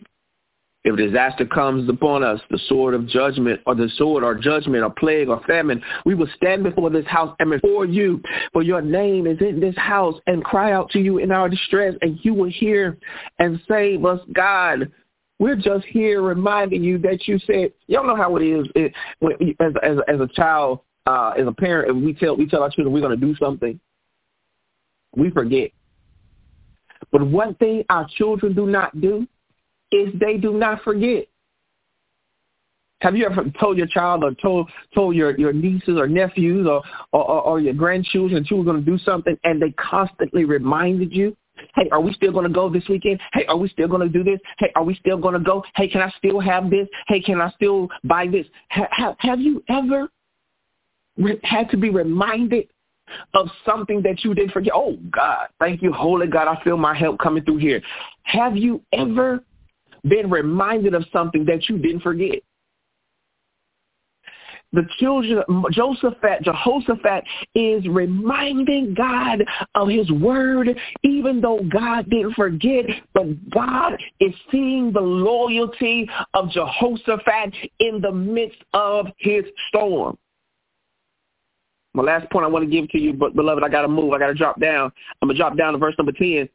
If 0.85 0.97
disaster 0.97 1.45
comes 1.45 1.89
upon 1.89 2.23
us, 2.23 2.41
the 2.51 2.59
sword 2.69 2.95
of 2.95 3.07
judgment 3.07 3.61
or 3.67 3.75
the 3.75 3.91
sword 3.97 4.25
or 4.25 4.35
judgment 4.35 4.83
or 4.83 4.91
plague 4.91 5.29
or 5.29 5.43
famine, 5.47 5.83
we 6.05 6.15
will 6.15 6.29
stand 6.37 6.63
before 6.63 6.91
this 6.91 7.07
house 7.07 7.37
and 7.39 7.51
before 7.51 7.85
you, 7.85 8.23
for 8.53 8.63
your 8.63 8.81
name 8.81 9.27
is 9.27 9.39
in 9.41 9.61
this 9.61 9.77
house 9.77 10.15
and 10.27 10.45
cry 10.45 10.73
out 10.73 10.91
to 10.91 10.99
you 10.99 11.19
in 11.19 11.31
our 11.31 11.49
distress 11.49 11.95
and 12.01 12.19
you 12.23 12.33
will 12.33 12.51
hear 12.51 12.97
and 13.39 13.61
save 13.69 14.05
us, 14.05 14.21
God. 14.33 14.91
We're 15.39 15.57
just 15.57 15.85
here 15.85 16.23
reminding 16.23 16.83
you 16.83 16.97
that 16.99 17.29
you 17.29 17.39
said, 17.41 17.73
y'all 17.89 18.07
know 18.07 18.17
how 18.17 18.37
it 18.37 18.43
is 18.43 18.67
it, 18.75 18.95
when, 19.19 19.35
as, 19.61 19.75
as, 19.83 19.99
as 20.09 20.21
a 20.21 20.29
child, 20.29 20.81
uh, 21.05 21.35
as 21.39 21.47
a 21.47 21.53
parent, 21.53 21.95
we 21.95 22.15
tell, 22.15 22.35
we 22.35 22.47
tell 22.47 22.63
our 22.63 22.71
children 22.71 22.95
we're 22.95 23.03
going 23.03 23.21
to 23.21 23.27
do 23.27 23.37
something, 23.37 23.79
we 25.17 25.31
forget. 25.31 25.71
But 27.11 27.27
one 27.27 27.55
thing 27.57 27.85
our 27.89 28.07
children 28.17 28.55
do 28.55 28.67
not 28.67 29.01
do 29.01 29.27
is 29.93 30.09
they 30.19 30.37
do 30.37 30.53
not 30.55 30.83
forget. 30.83 31.27
Have 33.03 33.15
you 33.15 33.27
ever 33.27 33.45
told 33.61 33.77
your 33.77 33.87
child 33.87 34.25
or 34.25 34.33
told 34.35 34.71
told 34.95 35.15
your, 35.15 35.39
your 35.39 35.53
nieces 35.53 35.99
or 35.99 36.09
nephews 36.09 36.67
or, 36.67 36.83
or, 37.13 37.43
or 37.43 37.61
your 37.61 37.75
grandchildren 37.75 38.43
that 38.43 38.51
you 38.51 38.57
were 38.57 38.65
going 38.65 38.83
to 38.83 38.91
do 38.91 38.99
something 38.99 39.37
and 39.45 39.61
they 39.61 39.71
constantly 39.73 40.45
reminded 40.45 41.13
you? 41.13 41.37
Hey, 41.75 41.89
are 41.91 42.01
we 42.01 42.13
still 42.15 42.33
going 42.33 42.47
to 42.47 42.53
go 42.53 42.69
this 42.69 42.85
weekend? 42.89 43.21
Hey, 43.33 43.45
are 43.47 43.57
we 43.57 43.69
still 43.69 43.89
going 43.89 44.01
to 44.01 44.09
do 44.09 44.25
this? 44.25 44.41
Hey, 44.59 44.71
are 44.75 44.83
we 44.83 44.95
still 44.95 45.19
going 45.19 45.35
to 45.35 45.41
go? 45.41 45.63
Hey, 45.75 45.89
can 45.89 46.03
I 46.03 46.13
still 46.19 46.41
have 46.41 46.71
this? 46.71 46.89
Hey, 47.07 47.21
can 47.21 47.41
I 47.41 47.51
still 47.51 47.89
buy 48.05 48.27
this? 48.27 48.47
Ha- 48.71 48.89
have, 48.91 49.17
have 49.19 49.41
you 49.41 49.63
ever 49.69 50.09
had 51.43 51.71
to 51.71 51.77
be 51.77 51.91
reminded 51.91 52.69
of 53.35 53.49
something 53.65 54.03
that 54.03 54.25
you 54.25 54.35
didn't 54.35 54.53
forget? 54.53 54.73
Oh, 54.75 54.97
God, 55.11 55.49
thank 55.61 55.83
you, 55.83 55.93
Holy 55.93 56.27
God. 56.27 56.49
I 56.49 56.63
feel 56.63 56.77
my 56.77 56.97
help 56.97 57.19
coming 57.19 57.45
through 57.45 57.59
here. 57.59 57.83
Have 58.25 58.57
you 58.57 58.83
ever 58.93 59.45
been 60.09 60.31
reminded 60.31 60.95
of 60.95 61.05
something 61.13 61.45
that 61.47 61.69
you 61.69 61.79
didn't 61.79 62.01
forget? 62.01 62.41
the 64.73 64.87
children, 64.99 65.43
Josephat, 65.73 66.43
Jehoshaphat 66.43 67.25
is 67.55 67.87
reminding 67.89 68.95
God 68.95 69.45
of 69.75 69.89
his 69.89 70.11
word, 70.11 70.77
even 71.03 71.41
though 71.41 71.61
God 71.73 72.09
didn't 72.11 72.35
forget, 72.35 72.85
but 73.15 73.51
God 73.51 73.97
is 74.21 74.35
seeing 74.51 74.93
the 74.93 75.01
loyalty 75.01 76.09
of 76.35 76.51
Jehoshaphat 76.51 77.55
in 77.81 78.01
the 78.01 78.13
midst 78.13 78.59
of 78.75 79.07
his 79.19 79.45
storm. 79.69 80.19
My 81.97 82.03
last 82.03 82.31
point 82.31 82.45
I 82.45 82.49
want 82.49 82.63
to 82.63 82.71
give 82.71 82.91
to 82.91 82.99
you, 82.99 83.15
but 83.15 83.35
beloved, 83.35 83.65
I 83.65 83.71
got 83.71 83.83
to 83.83 83.89
move. 83.89 84.13
I 84.13 84.19
got 84.19 84.27
to 84.27 84.35
drop 84.35 84.61
down. 84.61 84.93
I'm 85.23 85.29
going 85.29 85.35
to 85.35 85.41
drop 85.41 85.57
down 85.57 85.73
to 85.73 85.79
verse 85.79 85.95
number 85.97 86.13
10. 86.13 86.47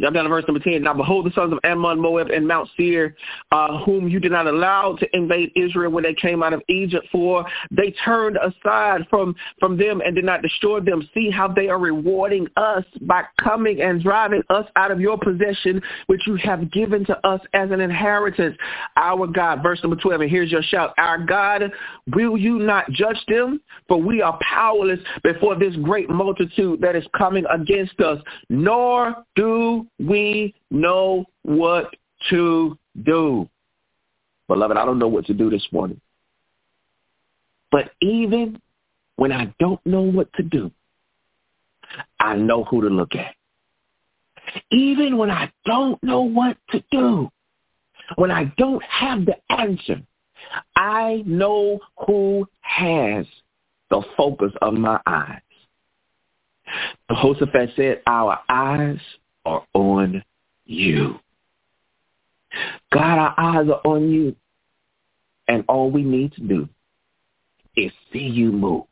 Jump 0.00 0.14
down 0.14 0.24
to 0.24 0.30
verse 0.30 0.44
number 0.46 0.62
10. 0.62 0.82
Now 0.82 0.94
behold 0.94 1.26
the 1.26 1.32
sons 1.32 1.52
of 1.52 1.58
Ammon, 1.64 2.00
Moab, 2.00 2.28
and 2.30 2.46
Mount 2.46 2.68
Seir, 2.76 3.16
uh, 3.50 3.82
whom 3.84 4.08
you 4.08 4.20
did 4.20 4.32
not 4.32 4.46
allow 4.46 4.96
to 4.96 5.16
invade 5.16 5.50
Israel 5.56 5.90
when 5.90 6.04
they 6.04 6.14
came 6.14 6.42
out 6.42 6.52
of 6.52 6.62
Egypt, 6.68 7.06
for 7.10 7.44
they 7.70 7.94
turned 8.04 8.36
aside 8.36 9.06
from, 9.10 9.34
from 9.58 9.76
them 9.76 10.00
and 10.04 10.14
did 10.14 10.24
not 10.24 10.42
destroy 10.42 10.80
them. 10.80 11.08
See 11.14 11.30
how 11.30 11.48
they 11.48 11.68
are 11.68 11.78
rewarding 11.78 12.46
us 12.56 12.84
by 13.02 13.24
coming 13.42 13.80
and 13.80 14.02
driving 14.02 14.42
us 14.50 14.66
out 14.76 14.90
of 14.90 15.00
your 15.00 15.18
possession, 15.18 15.82
which 16.06 16.20
you 16.26 16.36
have 16.36 16.70
given 16.70 17.04
to 17.06 17.26
us 17.26 17.40
as 17.54 17.70
an 17.70 17.80
inheritance. 17.80 18.56
Our 18.96 19.26
God, 19.26 19.62
verse 19.62 19.80
number 19.82 19.96
12, 19.96 20.22
and 20.22 20.30
here's 20.30 20.50
your 20.50 20.62
shout. 20.62 20.94
Our 20.98 21.18
God, 21.18 21.72
will 22.14 22.36
you 22.36 22.58
not 22.58 22.90
judge 22.90 23.22
them? 23.28 23.60
For 23.88 24.00
we 24.00 24.22
are 24.22 24.38
powerless 24.40 25.00
before 25.22 25.56
this 25.58 25.74
great 25.76 26.10
multitude 26.10 26.80
that 26.80 26.94
is 26.94 27.04
coming 27.16 27.44
against 27.52 27.98
us, 28.00 28.18
nor 28.48 29.24
do 29.34 29.87
we 29.98 30.54
know 30.70 31.24
what 31.42 31.94
to 32.30 32.78
do. 33.04 33.48
Beloved, 34.48 34.76
I 34.76 34.84
don't 34.84 34.98
know 34.98 35.08
what 35.08 35.26
to 35.26 35.34
do 35.34 35.50
this 35.50 35.66
morning. 35.72 36.00
But 37.70 37.92
even 38.00 38.60
when 39.16 39.32
I 39.32 39.52
don't 39.58 39.84
know 39.84 40.02
what 40.02 40.32
to 40.34 40.42
do, 40.42 40.70
I 42.18 42.36
know 42.36 42.64
who 42.64 42.82
to 42.82 42.88
look 42.88 43.14
at. 43.14 43.34
Even 44.70 45.18
when 45.18 45.30
I 45.30 45.52
don't 45.66 46.02
know 46.02 46.22
what 46.22 46.56
to 46.70 46.82
do, 46.90 47.30
when 48.16 48.30
I 48.30 48.52
don't 48.56 48.82
have 48.84 49.26
the 49.26 49.36
answer, 49.50 50.00
I 50.76 51.22
know 51.26 51.80
who 52.06 52.48
has 52.60 53.26
the 53.90 54.02
focus 54.16 54.52
of 54.62 54.74
my 54.74 55.00
eyes. 55.06 55.40
Jehoshaphat 57.10 57.70
said, 57.76 58.02
our 58.06 58.40
eyes 58.48 58.98
are 59.48 59.64
on 59.74 60.22
you. 60.66 61.18
God, 62.92 63.18
our 63.18 63.34
eyes 63.38 63.68
are 63.68 63.80
on 63.84 64.10
you. 64.10 64.36
And 65.48 65.64
all 65.68 65.90
we 65.90 66.02
need 66.02 66.32
to 66.34 66.42
do 66.42 66.68
is 67.74 67.90
see 68.12 68.18
you 68.18 68.52
move. 68.52 68.84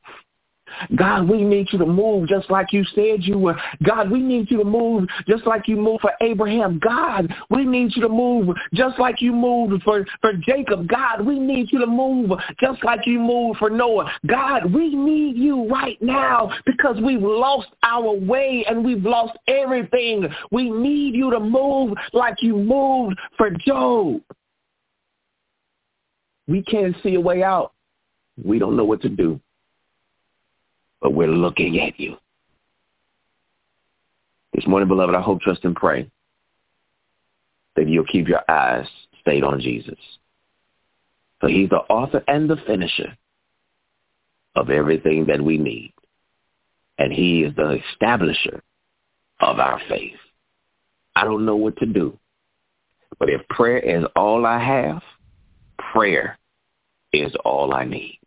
God, 0.97 1.29
we 1.29 1.43
need 1.43 1.69
you 1.73 1.79
to 1.79 1.87
move 1.87 2.29
just 2.29 2.51
like 2.51 2.73
you 2.73 2.85
said 2.95 3.23
you 3.23 3.39
were. 3.39 3.57
God, 3.83 4.11
we 4.11 4.21
need 4.21 4.51
you 4.51 4.59
to 4.59 4.65
move 4.65 5.09
just 5.29 5.47
like 5.47 5.69
you 5.69 5.77
moved 5.77 6.03
for 6.03 6.13
Abraham. 6.21 6.79
God, 6.79 7.33
we 7.51 7.65
need 7.65 7.95
you 7.95 8.03
to 8.03 8.09
move 8.09 8.55
just 8.75 8.99
like 8.99 9.21
you 9.21 9.33
moved 9.33 9.83
for, 9.83 10.05
for 10.21 10.33
Jacob. 10.35 10.89
God, 10.89 11.25
we 11.25 11.39
need 11.39 11.73
you 11.73 11.79
to 11.79 11.87
move 11.87 12.31
just 12.61 12.83
like 12.85 13.07
you 13.07 13.19
moved 13.19 13.59
for 13.59 13.71
Noah. 13.71 14.11
God, 14.27 14.73
we 14.73 14.95
need 14.95 15.37
you 15.37 15.69
right 15.69 16.01
now 16.01 16.51
because 16.65 16.97
we've 17.03 17.23
lost 17.23 17.69
our 17.83 18.15
way 18.15 18.65
and 18.69 18.85
we've 18.85 19.05
lost 19.05 19.37
everything. 19.49 20.29
We 20.51 20.71
need 20.71 21.15
you 21.15 21.31
to 21.31 21.41
move 21.41 21.97
like 22.13 22.43
you 22.43 22.57
moved 22.57 23.19
for 23.37 23.51
Job. 23.51 24.21
We 26.49 26.63
can't 26.63 26.95
see 27.03 27.15
a 27.15 27.21
way 27.21 27.43
out. 27.43 27.73
We 28.43 28.59
don't 28.59 28.77
know 28.77 28.85
what 28.85 29.01
to 29.03 29.09
do 29.09 29.41
but 31.01 31.15
we're 31.15 31.29
looking 31.29 31.81
at 31.81 31.99
you. 31.99 32.17
This 34.53 34.67
morning, 34.67 34.89
beloved, 34.89 35.15
I 35.15 35.21
hope, 35.21 35.41
trust, 35.41 35.65
and 35.65 35.77
pray 35.77 36.11
that 37.77 37.89
you'll 37.89 38.07
keep 38.07 38.27
your 38.27 38.43
eyes 38.51 38.87
stayed 39.21 39.45
on 39.45 39.61
Jesus. 39.61 39.99
For 41.41 41.49
he's 41.49 41.69
the 41.69 41.77
author 41.77 42.25
and 42.27 42.49
the 42.49 42.57
finisher 42.67 43.17
of 44.55 44.71
everything 44.71 45.27
that 45.27 45.43
we 45.43 45.59
need. 45.59 45.93
And 46.99 47.13
he 47.13 47.43
is 47.43 47.55
the 47.55 47.79
establisher 48.01 48.63
of 49.41 49.59
our 49.59 49.81
faith. 49.89 50.17
I 51.15 51.25
don't 51.25 51.45
know 51.45 51.57
what 51.57 51.77
to 51.79 51.87
do. 51.87 52.19
But 53.19 53.29
if 53.29 53.47
prayer 53.49 53.79
is 53.79 54.05
all 54.17 54.47
I 54.47 54.59
have, 54.59 55.03
prayer 55.93 56.39
is 57.13 57.33
all 57.45 57.75
I 57.75 57.85
need. 57.85 58.21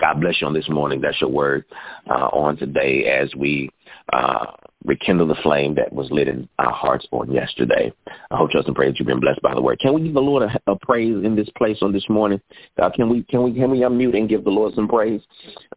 God 0.00 0.20
bless 0.20 0.40
you 0.40 0.46
on 0.46 0.54
this 0.54 0.68
morning. 0.68 1.00
That's 1.00 1.20
your 1.20 1.30
word 1.30 1.64
uh, 2.08 2.28
on 2.32 2.56
today 2.56 3.04
as 3.06 3.34
we 3.34 3.70
uh, 4.12 4.46
rekindle 4.84 5.26
the 5.26 5.34
flame 5.42 5.74
that 5.74 5.92
was 5.92 6.10
lit 6.10 6.28
in 6.28 6.48
our 6.58 6.72
hearts 6.72 7.06
on 7.12 7.30
yesterday. 7.30 7.92
I 8.30 8.36
hope, 8.36 8.50
trust, 8.50 8.66
and 8.66 8.74
pray 8.74 8.88
that 8.88 8.98
you've 8.98 9.06
been 9.06 9.20
blessed 9.20 9.42
by 9.42 9.54
the 9.54 9.60
word. 9.60 9.78
Can 9.80 9.94
we 9.94 10.04
give 10.04 10.14
the 10.14 10.20
Lord 10.20 10.42
a, 10.42 10.70
a 10.72 10.76
praise 10.76 11.24
in 11.24 11.36
this 11.36 11.48
place 11.56 11.78
on 11.82 11.92
this 11.92 12.08
morning? 12.08 12.40
Uh, 12.80 12.90
can 12.90 13.08
we 13.08 13.22
can 13.24 13.42
we 13.42 13.52
can 13.52 13.70
we 13.70 13.80
unmute 13.80 14.16
and 14.16 14.28
give 14.28 14.44
the 14.44 14.50
Lord 14.50 14.74
some 14.74 14.88
praise? 14.88 15.20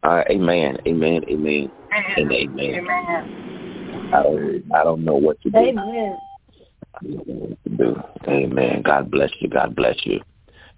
Uh, 0.02 0.22
amen. 0.30 0.78
Amen. 0.86 1.22
Amen. 1.28 1.70
And 2.16 2.32
amen. 2.32 2.74
amen. 2.74 4.10
I 4.14 4.22
don't 4.22 4.64
I 4.74 4.84
don't 4.84 5.04
know 5.04 5.16
what 5.16 5.40
to 5.42 5.50
do. 5.50 5.58
Amen. 5.58 6.16
I 6.94 7.04
don't 7.04 7.28
know 7.28 7.34
what 7.34 7.64
to 7.64 7.70
do. 7.70 8.02
Amen. 8.28 8.82
God 8.82 9.10
bless 9.10 9.30
you. 9.40 9.48
God 9.48 9.76
bless 9.76 9.96
you. 10.04 10.20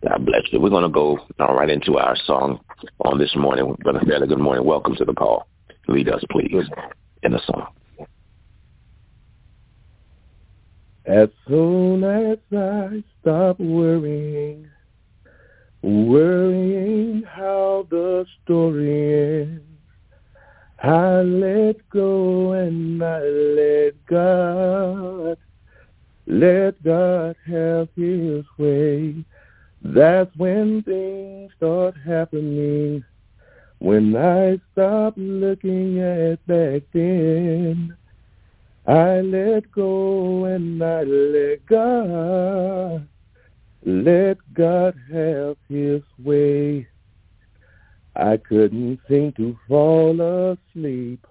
God 0.07 0.25
bless 0.25 0.43
you. 0.53 0.61
We're 0.61 0.71
going 0.71 0.85
to 0.85 0.89
go 0.89 1.19
uh, 1.41 1.53
right 1.53 1.69
into 1.69 1.99
our 1.99 2.17
song 2.27 2.61
on 3.05 3.19
this 3.19 3.35
morning. 3.35 3.75
Brother 3.83 4.01
Fairley, 4.07 4.29
good 4.29 4.39
morning. 4.39 4.65
Welcome 4.65 4.95
to 4.97 5.05
the 5.05 5.15
call. 5.15 5.49
Lead 5.89 6.09
us, 6.09 6.23
please, 6.31 6.65
in 7.23 7.33
the 7.33 7.41
song. 7.47 7.67
As 11.07 11.29
soon 11.49 12.05
as 12.05 12.39
I 12.57 13.03
stop 13.21 13.59
worrying, 13.59 14.69
worrying 15.83 17.25
how 17.27 17.87
the 17.91 18.27
story 18.45 19.43
ends, 19.43 19.63
I 20.83 21.23
let 21.23 21.77
go 21.91 22.53
and 22.53 23.03
I 23.03 23.21
let 23.23 24.07
God, 24.07 25.39
let 26.29 26.83
God 26.85 27.37
have 27.47 27.89
his 27.97 28.45
way. 28.57 29.25
That's 29.83 30.35
when 30.37 30.83
things 30.83 31.53
start 31.57 31.95
happening. 32.05 33.05
When 33.79 34.17
I 34.17 34.59
stop 34.73 35.15
looking 35.17 36.01
at 36.01 36.45
back 36.47 36.83
then, 36.93 37.97
I 38.87 39.21
let 39.21 39.71
go 39.73 40.45
and 40.47 40.83
I 40.83 41.03
let 41.03 41.67
God, 41.67 43.07
let 43.85 44.39
God 44.55 44.95
have 45.13 45.57
his 45.69 46.03
way. 46.19 46.87
I 48.15 48.39
couldn't 48.39 49.01
seem 49.09 49.33
to 49.33 49.59
fall 49.69 50.21
asleep. 50.21 51.27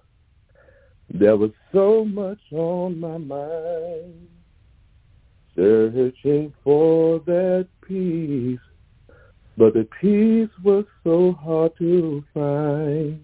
There 1.12 1.36
was 1.36 1.50
so 1.72 2.04
much 2.04 2.38
on 2.52 3.00
my 3.00 3.18
mind 3.18 4.28
searching 5.56 6.52
for 6.62 7.20
that 7.20 7.66
peace, 7.86 8.58
but 9.56 9.74
the 9.74 9.88
peace 10.00 10.50
was 10.62 10.84
so 11.04 11.32
hard 11.32 11.72
to 11.78 12.24
find. 12.34 13.20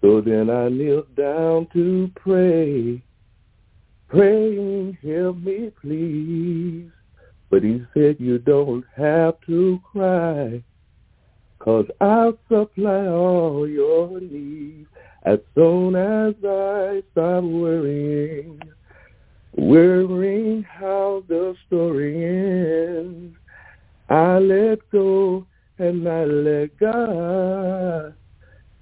So 0.00 0.20
then 0.20 0.48
I 0.50 0.68
knelt 0.68 1.14
down 1.14 1.66
to 1.74 2.10
pray, 2.16 3.02
praying, 4.08 4.98
help 5.02 5.36
me 5.38 5.70
please. 5.80 6.90
But 7.50 7.62
he 7.62 7.84
said 7.94 8.16
you 8.18 8.38
don't 8.38 8.84
have 8.96 9.34
to 9.46 9.80
cry, 9.92 10.62
cause 11.58 11.86
I'll 12.00 12.38
supply 12.48 13.06
all 13.08 13.68
your 13.68 14.20
needs 14.20 14.88
as 15.24 15.38
soon 15.54 15.96
as 15.96 16.34
I 16.44 17.02
stop 17.12 17.44
worrying. 17.44 18.60
Worrying 19.56 20.62
how 20.62 21.24
the 21.28 21.54
story 21.66 22.24
ends. 22.24 23.36
I 24.10 24.38
let 24.40 24.80
go 24.92 25.46
and 25.78 26.08
I 26.08 26.24
let 26.26 26.78
God. 26.78 28.14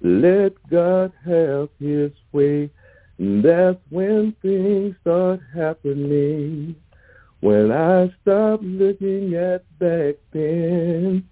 Let 0.01 0.53
God 0.69 1.13
have 1.25 1.69
his 1.79 2.11
way. 2.33 2.71
And 3.19 3.43
That's 3.43 3.79
when 3.89 4.35
things 4.41 4.95
start 5.01 5.41
happening. 5.55 6.75
When 7.41 7.71
I 7.71 8.13
stop 8.21 8.61
looking 8.63 9.35
at 9.35 9.63
back 9.79 10.15
then, 10.33 11.29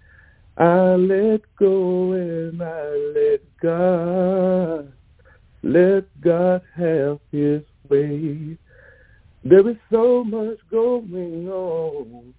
I 0.58 0.94
let 0.96 1.42
go 1.58 2.12
and 2.12 2.62
I 2.62 2.88
let 3.14 3.40
God. 3.62 4.92
Let 5.62 6.04
God 6.20 6.62
have 6.76 7.20
his 7.32 7.62
way. 7.88 8.58
There 9.44 9.68
is 9.68 9.76
so 9.92 10.24
much 10.24 10.58
going 10.70 11.48
on. 11.48 12.34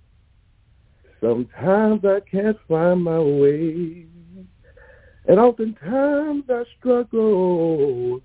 Sometimes 1.21 2.05
I 2.05 2.19
can't 2.21 2.57
find 2.67 3.03
my 3.03 3.19
way. 3.19 4.05
And 5.27 5.39
oftentimes 5.39 6.45
I 6.49 6.63
struggle, 6.79 8.21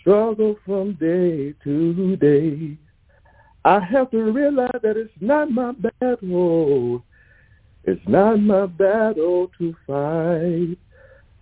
struggle 0.00 0.56
from 0.64 0.94
day 0.94 1.54
to 1.62 2.16
day. 2.16 2.78
I 3.66 3.80
have 3.80 4.10
to 4.10 4.32
realize 4.32 4.80
that 4.82 4.96
it's 4.96 5.12
not 5.20 5.50
my 5.50 5.72
battle. 5.72 7.04
It's 7.84 8.08
not 8.08 8.40
my 8.40 8.66
battle 8.66 9.50
to 9.58 9.76
fight. 9.86 10.78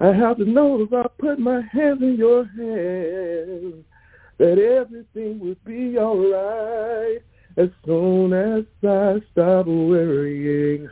I 0.00 0.12
have 0.12 0.38
to 0.38 0.44
know 0.44 0.82
if 0.82 0.92
I 0.92 1.06
put 1.18 1.38
my 1.38 1.62
hands 1.72 2.02
in 2.02 2.16
your 2.16 2.44
hands, 2.44 3.84
that 4.38 4.58
everything 4.58 5.38
will 5.38 5.56
be 5.64 5.96
all 5.98 6.18
right 6.18 7.20
as 7.56 7.68
soon 7.84 8.32
as 8.32 8.64
I 8.82 9.20
stop 9.32 9.66
worrying, 9.66 10.88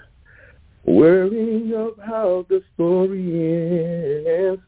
worrying 0.85 1.73
of 1.75 1.93
how 2.05 2.47
the 2.49 2.63
story 2.75 4.47
ends. 4.49 4.63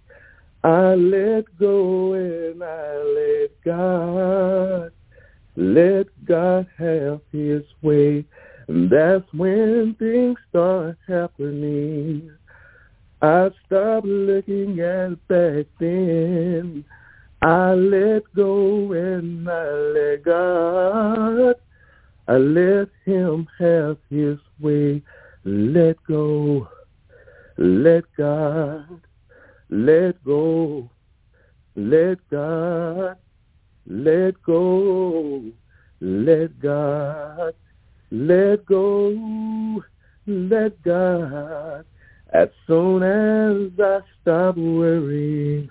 I 0.65 0.95
let 0.95 1.45
go 1.59 2.13
and 2.13 2.63
I 2.63 2.97
let 2.99 3.51
God, 3.65 4.93
let 5.57 6.07
God 6.25 6.67
have 6.79 7.21
his 7.33 7.63
way. 7.83 8.25
And 8.69 8.89
that's 8.89 9.27
when 9.35 9.97
things 9.99 10.39
start 10.49 10.97
happening. 11.09 12.31
I 13.21 13.51
stop 13.67 14.05
looking 14.07 14.81
at 14.81 15.29
back 15.29 15.67
then. 15.81 16.85
I 17.43 17.75
let 17.75 18.23
go 18.37 18.93
and 18.93 19.49
I 19.49 19.71
let 19.73 20.25
God. 20.25 21.57
I 22.29 22.37
let 22.37 22.89
him 23.05 23.49
have 23.59 23.99
his 24.09 24.39
way. 24.61 25.03
Let 25.45 25.97
go. 26.05 26.69
Let 27.59 28.05
God. 28.17 29.01
Let 29.71 30.23
go. 30.25 30.91
Let 31.75 32.19
God. 32.31 33.17
Let 33.87 34.43
go. 34.43 35.43
Let 36.01 36.59
God. 36.61 37.55
Let 38.11 38.67
go. 38.67 39.83
Let 40.27 40.83
God. 40.83 41.85
As 42.33 42.49
soon 42.67 43.03
as 43.03 43.73
I 43.79 44.01
stop 44.21 44.57
worrying, 44.57 45.69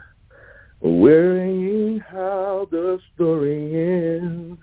worrying 0.82 2.00
how 2.00 2.68
the 2.70 3.00
story 3.14 4.20
ends, 4.20 4.60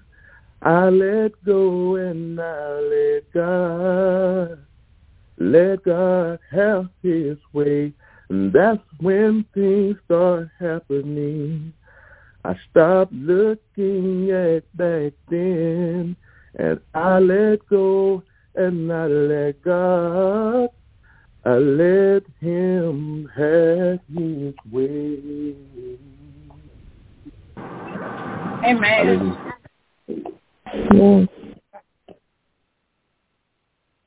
I 0.62 0.88
let 0.88 1.32
go 1.44 1.94
and 1.96 2.40
I 2.40 2.80
let 2.80 3.32
God, 3.32 4.66
let 5.38 5.84
God 5.84 6.38
have 6.50 6.88
his 7.02 7.38
way. 7.52 7.92
And 8.28 8.52
that's 8.52 8.82
when 9.00 9.44
things 9.54 9.96
start 10.04 10.48
happening. 10.58 11.72
I 12.44 12.56
stop 12.70 13.08
looking 13.12 14.30
at 14.30 14.64
back 14.76 15.12
then 15.28 16.16
and 16.58 16.80
I 16.92 17.18
let 17.20 17.60
go 17.68 18.22
and 18.56 18.92
I 18.92 19.06
let 19.06 19.62
God. 19.62 20.68
I 21.44 21.54
let 21.54 22.24
him 22.40 23.30
have 23.36 24.00
his 24.12 24.54
way. 24.70 25.54
Amen. 28.64 29.36
Yes. 30.74 31.28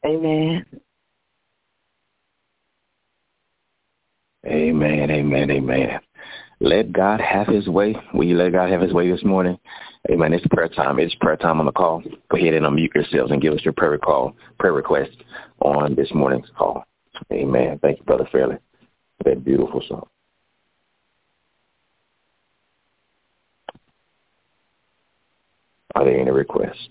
Amen. 0.05 0.65
Amen, 4.45 5.11
amen, 5.11 5.51
amen. 5.51 5.99
Let 6.59 6.91
God 6.91 7.21
have 7.21 7.47
his 7.47 7.67
way. 7.67 7.95
Will 8.13 8.25
you 8.25 8.35
let 8.35 8.51
God 8.51 8.69
have 8.69 8.81
his 8.81 8.93
way 8.93 9.09
this 9.09 9.23
morning? 9.23 9.57
Amen. 10.11 10.33
It's 10.33 10.45
prayer 10.47 10.67
time. 10.67 10.99
It's 10.99 11.13
prayer 11.15 11.37
time 11.37 11.59
on 11.59 11.65
the 11.65 11.71
call. 11.71 12.03
Go 12.29 12.37
ahead 12.37 12.53
and 12.53 12.65
unmute 12.65 12.93
yourselves 12.93 13.31
and 13.31 13.41
give 13.41 13.53
us 13.53 13.63
your 13.63 13.73
prayer 13.73 13.97
call, 13.97 14.35
prayer 14.59 14.73
request 14.73 15.11
on 15.59 15.95
this 15.95 16.09
morning's 16.13 16.49
call. 16.57 16.85
Amen. 17.31 17.79
Thank 17.81 17.99
you, 17.99 18.05
Brother 18.05 18.27
Fairley, 18.31 18.57
for 19.17 19.29
that 19.29 19.43
beautiful 19.43 19.83
song. 19.87 20.07
Are 25.95 26.05
there 26.05 26.19
any 26.19 26.31
requests? 26.31 26.89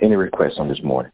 Any 0.00 0.16
requests 0.16 0.58
on 0.58 0.68
this 0.68 0.82
morning? 0.82 1.12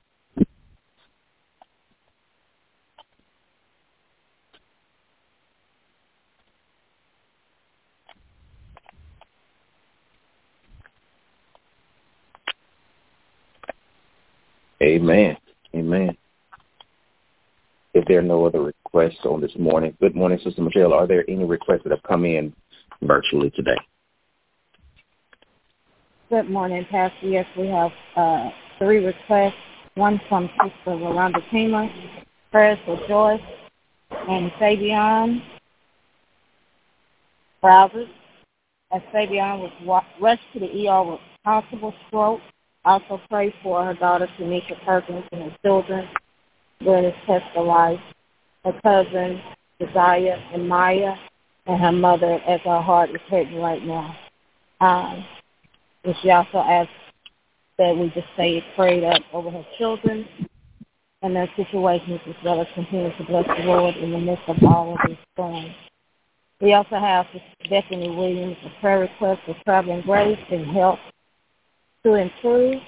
Amen. 14.83 15.37
Amen. 15.77 16.17
If 17.95 18.05
there 18.09 18.19
are 18.19 18.23
no 18.23 18.45
other 18.47 18.63
requests 18.63 19.25
on 19.25 19.41
this 19.41 19.53
morning, 19.57 19.97
good 20.01 20.17
morning, 20.17 20.41
Sister 20.43 20.61
Michelle. 20.61 20.93
Are 20.93 21.07
there 21.07 21.25
any 21.29 21.45
requests 21.45 21.83
that 21.85 21.93
have 21.93 22.03
come 22.03 22.25
in 22.25 22.53
virtually 23.03 23.51
today? 23.51 23.77
Good 26.31 26.51
morning, 26.51 26.85
Pastor. 26.91 27.29
Yes, 27.29 27.47
we 27.57 27.69
have 27.69 27.93
uh, 28.17 28.51
three 28.79 29.05
requests. 29.05 29.55
One 29.95 30.21
from 30.29 30.49
Sister 30.63 30.97
Rolanda 30.97 31.47
Tima, 31.53 31.89
prayers 32.51 32.79
for 32.87 32.99
Joyce 33.07 33.41
and 34.11 34.51
Fabian 34.59 35.43
Browsers, 37.63 38.09
as 38.91 39.03
Fabian 39.13 39.61
was 39.61 40.03
rushed 40.21 40.43
to 40.55 40.61
the 40.61 40.89
ER 40.89 41.05
with 41.05 41.21
possible 41.45 41.93
stroke. 42.09 42.41
Also 42.85 43.21
pray 43.29 43.55
for 43.63 43.85
her 43.85 43.95
daughter 43.95 44.29
Tanisha 44.39 44.83
Perkins 44.85 45.25
and 45.33 45.43
her 45.43 45.57
children 45.63 46.09
during 46.81 47.05
this 47.05 47.15
test. 47.27 47.45
Her 47.55 48.81
cousin 48.83 49.41
Desire 49.79 50.37
and 50.53 50.69
Maya 50.69 51.15
and 51.67 51.81
her 51.81 51.93
mother 51.93 52.41
as 52.47 52.61
her 52.63 52.81
heart 52.81 53.11
is 53.11 53.21
hurting 53.29 53.61
right 53.61 53.85
now. 53.85 54.17
Um, 54.81 55.25
and 56.05 56.15
she 56.23 56.31
also 56.31 56.59
asked 56.59 56.91
that 57.79 57.97
we 57.97 58.11
just 58.11 58.27
stay 58.35 58.65
prayed 58.77 59.05
up 59.05 59.23
over 59.33 59.51
her 59.51 59.67
children 59.79 60.27
and 61.23 61.37
their 61.37 61.49
situations 61.57 62.21
as 62.29 62.35
well 62.45 62.61
as 62.61 62.67
continue 62.75 63.17
to 63.17 63.25
bless 63.25 63.47
the 63.47 63.65
Lord 63.65 63.97
in 63.97 64.11
the 64.11 64.19
midst 64.19 64.43
of 64.49 64.57
all 64.65 64.95
of 64.95 64.99
these 65.07 65.17
storms. 65.35 65.73
We 66.61 66.75
also 66.75 66.97
have 66.97 67.27
Bethany 67.69 68.09
Williams, 68.09 68.57
a 68.65 68.81
prayer 68.81 69.01
request 69.01 69.41
for 69.47 69.57
traveling 69.65 70.03
grace 70.03 70.39
and 70.51 70.67
help 70.67 70.99
to 72.05 72.15
improve. 72.15 72.81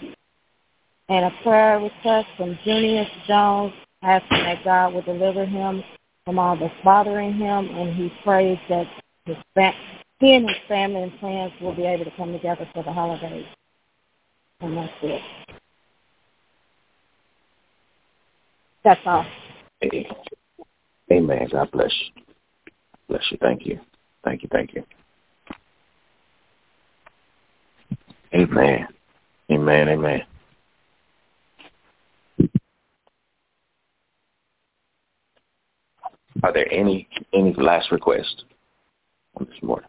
And 1.08 1.26
a 1.26 1.30
prayer 1.42 1.78
request 1.78 2.28
from 2.36 2.58
Junius 2.64 3.08
Jones 3.26 3.74
asking 4.02 4.38
that 4.38 4.64
God 4.64 4.94
would 4.94 5.04
deliver 5.04 5.44
him 5.44 5.82
from 6.24 6.38
all 6.38 6.56
that's 6.56 6.74
bothering 6.82 7.34
him. 7.34 7.68
And 7.68 7.94
he 7.94 8.10
prays 8.22 8.58
that 8.68 8.86
his 9.26 9.36
fa- 9.54 9.74
he 10.20 10.34
and 10.34 10.48
his 10.48 10.58
family 10.68 11.02
and 11.02 11.18
friends 11.20 11.52
will 11.60 11.74
be 11.74 11.84
able 11.84 12.04
to 12.04 12.10
come 12.16 12.32
together 12.32 12.68
for 12.72 12.82
the 12.82 12.92
holidays. 12.92 13.46
And 14.60 14.76
that's 14.76 14.92
it. 15.02 15.22
That's 18.84 19.00
all. 19.04 19.26
Amen. 21.12 21.48
God 21.50 21.70
bless 21.70 21.92
you. 22.16 22.22
Bless 23.08 23.22
you. 23.30 23.38
Thank 23.40 23.66
you. 23.66 23.78
Thank 24.24 24.42
you. 24.42 24.48
Thank 24.50 24.74
you. 24.74 24.84
Amen. 28.34 28.88
Amen. 29.50 29.88
Amen. 29.88 30.22
Are 36.42 36.52
there 36.52 36.70
any 36.72 37.08
any 37.32 37.54
last 37.54 37.90
requests 37.90 38.44
on 39.36 39.46
this 39.46 39.62
morning? 39.62 39.88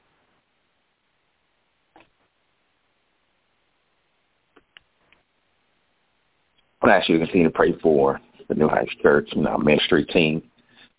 I 6.81 6.87
want 6.87 6.91
to 6.91 7.01
ask 7.01 7.09
you 7.09 7.17
to 7.17 7.25
continue 7.25 7.47
to 7.47 7.53
pray 7.53 7.73
for 7.81 8.21
the 8.47 8.55
New 8.55 8.67
Heights 8.67 8.93
Church 9.01 9.27
and 9.31 9.47
our 9.47 9.57
ministry 9.57 10.05
team 10.05 10.43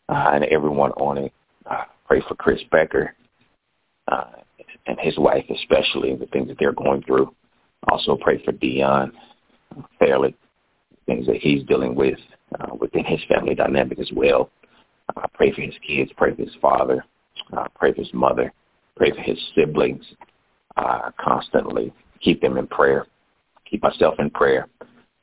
uh, 0.09 0.31
and 0.35 0.45
everyone 0.45 0.91
on 0.93 1.19
it. 1.19 1.33
Uh, 1.65 1.85
pray 2.07 2.23
for 2.27 2.35
Chris 2.35 2.61
Becker 2.71 3.15
uh, 4.09 4.25
and 4.87 4.99
his 5.01 5.17
wife, 5.17 5.45
especially 5.49 6.15
the 6.17 6.27
things 6.27 6.49
that 6.49 6.57
they're 6.59 6.73
going 6.73 7.03
through. 7.03 7.33
Also 7.89 8.17
pray 8.17 8.43
for 8.45 8.53
Dion 8.53 9.13
Fairley, 9.99 10.35
things 11.07 11.27
that 11.27 11.37
he's 11.37 11.63
dealing 11.65 11.95
with 11.95 12.19
uh, 12.61 12.75
within 12.75 13.05
his 13.05 13.21
family 13.29 13.55
dynamic 13.55 13.99
as 13.99 14.11
well. 14.15 14.51
Uh, 15.17 15.27
pray 15.35 15.53
for 15.53 15.61
his 15.61 15.75
kids. 15.87 16.11
Pray 16.17 16.35
for 16.35 16.43
his 16.43 16.55
father. 16.61 17.05
Uh, 17.57 17.67
pray 17.75 17.93
for 17.93 18.01
his 18.01 18.13
mother. 18.13 18.53
Pray 18.97 19.11
for 19.11 19.21
his 19.21 19.39
siblings. 19.55 20.05
Uh, 20.77 21.11
constantly 21.19 21.93
keep 22.21 22.41
them 22.41 22.57
in 22.57 22.67
prayer. 22.67 23.07
Keep 23.71 23.83
myself 23.83 24.15
in 24.19 24.31
prayer 24.31 24.69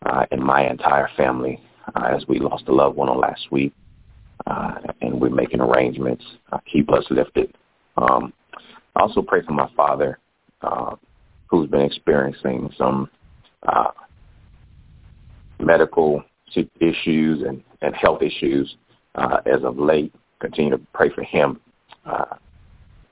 uh, 0.05 0.25
and 0.31 0.41
my 0.41 0.69
entire 0.69 1.09
family 1.15 1.61
uh, 1.95 2.07
as 2.15 2.25
we 2.27 2.39
lost 2.39 2.67
a 2.67 2.73
loved 2.73 2.95
one 2.95 3.09
on 3.09 3.19
last 3.19 3.51
week. 3.51 3.73
Uh, 4.47 4.75
and 5.01 5.19
we're 5.19 5.29
making 5.29 5.61
arrangements. 5.61 6.23
Uh, 6.51 6.59
keep 6.71 6.91
us 6.91 7.05
lifted. 7.09 7.53
Um, 7.97 8.33
also 8.95 9.21
pray 9.21 9.41
for 9.41 9.53
my 9.53 9.69
father, 9.75 10.19
uh, 10.61 10.95
who's 11.53 11.69
been 11.69 11.81
experiencing 11.81 12.67
some 12.79 13.07
uh, 13.67 13.91
medical 15.59 16.23
issues 16.79 17.43
and, 17.47 17.63
and 17.83 17.93
health 17.95 18.23
issues 18.23 18.75
uh, 19.13 19.37
as 19.45 19.63
of 19.63 19.77
late. 19.77 20.11
Continue 20.39 20.71
to 20.71 20.81
pray 20.95 21.11
for 21.13 21.23
him. 21.23 21.61
Uh, 22.07 22.37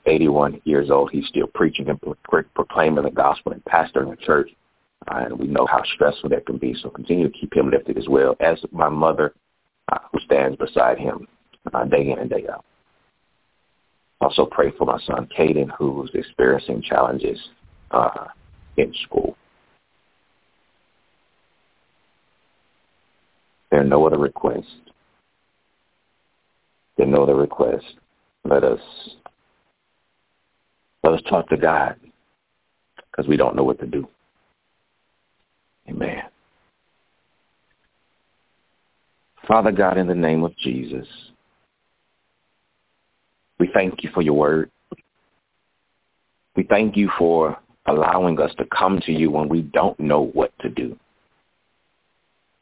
81 0.08 0.60
years 0.64 0.90
old, 0.90 1.12
he's 1.12 1.28
still 1.28 1.46
preaching 1.46 1.88
and 1.88 2.02
pro- 2.02 2.42
proclaiming 2.56 3.04
the 3.04 3.12
gospel 3.12 3.52
and 3.52 3.64
pastoring 3.66 4.10
the 4.10 4.16
church. 4.16 4.50
Uh, 5.08 5.26
and 5.26 5.38
we 5.38 5.46
know 5.46 5.68
how 5.68 5.84
stressful 5.94 6.30
that 6.32 6.48
can 6.48 6.58
be. 6.58 6.74
So 6.82 6.90
continue 6.90 7.30
to 7.30 7.38
keep 7.38 7.56
him 7.56 7.70
lifted 7.70 7.96
as 7.96 8.08
well 8.10 8.36
as 8.40 8.58
my 8.72 8.90
mother, 8.90 9.36
uh, 9.92 10.00
who 10.12 10.20
stands 10.22 10.58
beside 10.58 10.98
him 10.98 11.28
uh, 11.72 11.86
day 11.86 12.10
in 12.10 12.18
and 12.18 12.30
day 12.30 12.48
out. 12.52 12.66
Also 14.20 14.48
pray 14.48 14.72
for 14.76 14.86
my 14.86 15.00
son 15.06 15.30
Caden, 15.38 15.70
who's 15.78 16.10
experiencing 16.16 16.82
challenges 16.82 17.40
uh, 17.92 18.28
in 18.78 18.94
school. 19.04 19.36
There 23.70 23.82
are 23.82 23.86
no 23.86 24.06
other 24.06 24.18
requests. 24.18 24.66
There 26.98 27.08
are 27.08 27.10
no 27.10 27.24
other 27.24 27.36
requests. 27.36 27.94
Let 28.44 28.64
us 28.64 28.80
let 31.04 31.14
us 31.14 31.22
talk 31.30 31.50
to 31.50 31.58
God 31.58 31.96
because 32.96 33.28
we 33.28 33.38
don't 33.38 33.56
know 33.56 33.64
what 33.64 33.80
to 33.80 33.88
do. 33.88 34.08
Amen. 35.90 36.22
Father 39.48 39.72
God, 39.72 39.98
in 39.98 40.08
the 40.08 40.16
name 40.16 40.44
of 40.44 40.56
Jesus, 40.58 41.08
we 43.60 43.70
thank 43.74 44.04
you 44.04 44.10
for 44.14 44.22
your 44.22 44.36
word. 44.36 44.70
We 46.56 46.64
thank 46.64 46.96
you 46.96 47.10
for 47.18 47.58
allowing 47.86 48.40
us 48.40 48.52
to 48.58 48.66
come 48.66 49.00
to 49.06 49.12
you 49.12 49.32
when 49.32 49.50
we 49.50 49.62
don't 49.62 50.00
know 50.00 50.22
what 50.22 50.52
to 50.60 50.70
do. 50.70 50.98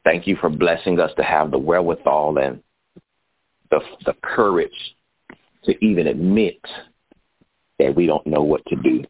Thank 0.04 0.26
you 0.26 0.36
for 0.36 0.48
blessing 0.48 0.98
us 0.98 1.10
to 1.16 1.22
have 1.22 1.50
the 1.50 1.58
wherewithal 1.58 2.38
and 2.38 2.62
the, 3.70 3.80
the 4.06 4.14
courage 4.22 4.96
to 5.64 5.84
even 5.84 6.06
admit 6.06 6.60
that 7.78 7.94
we 7.94 8.06
don't 8.06 8.26
know 8.26 8.42
what 8.42 8.64
to 8.66 8.76
do 8.76 9.04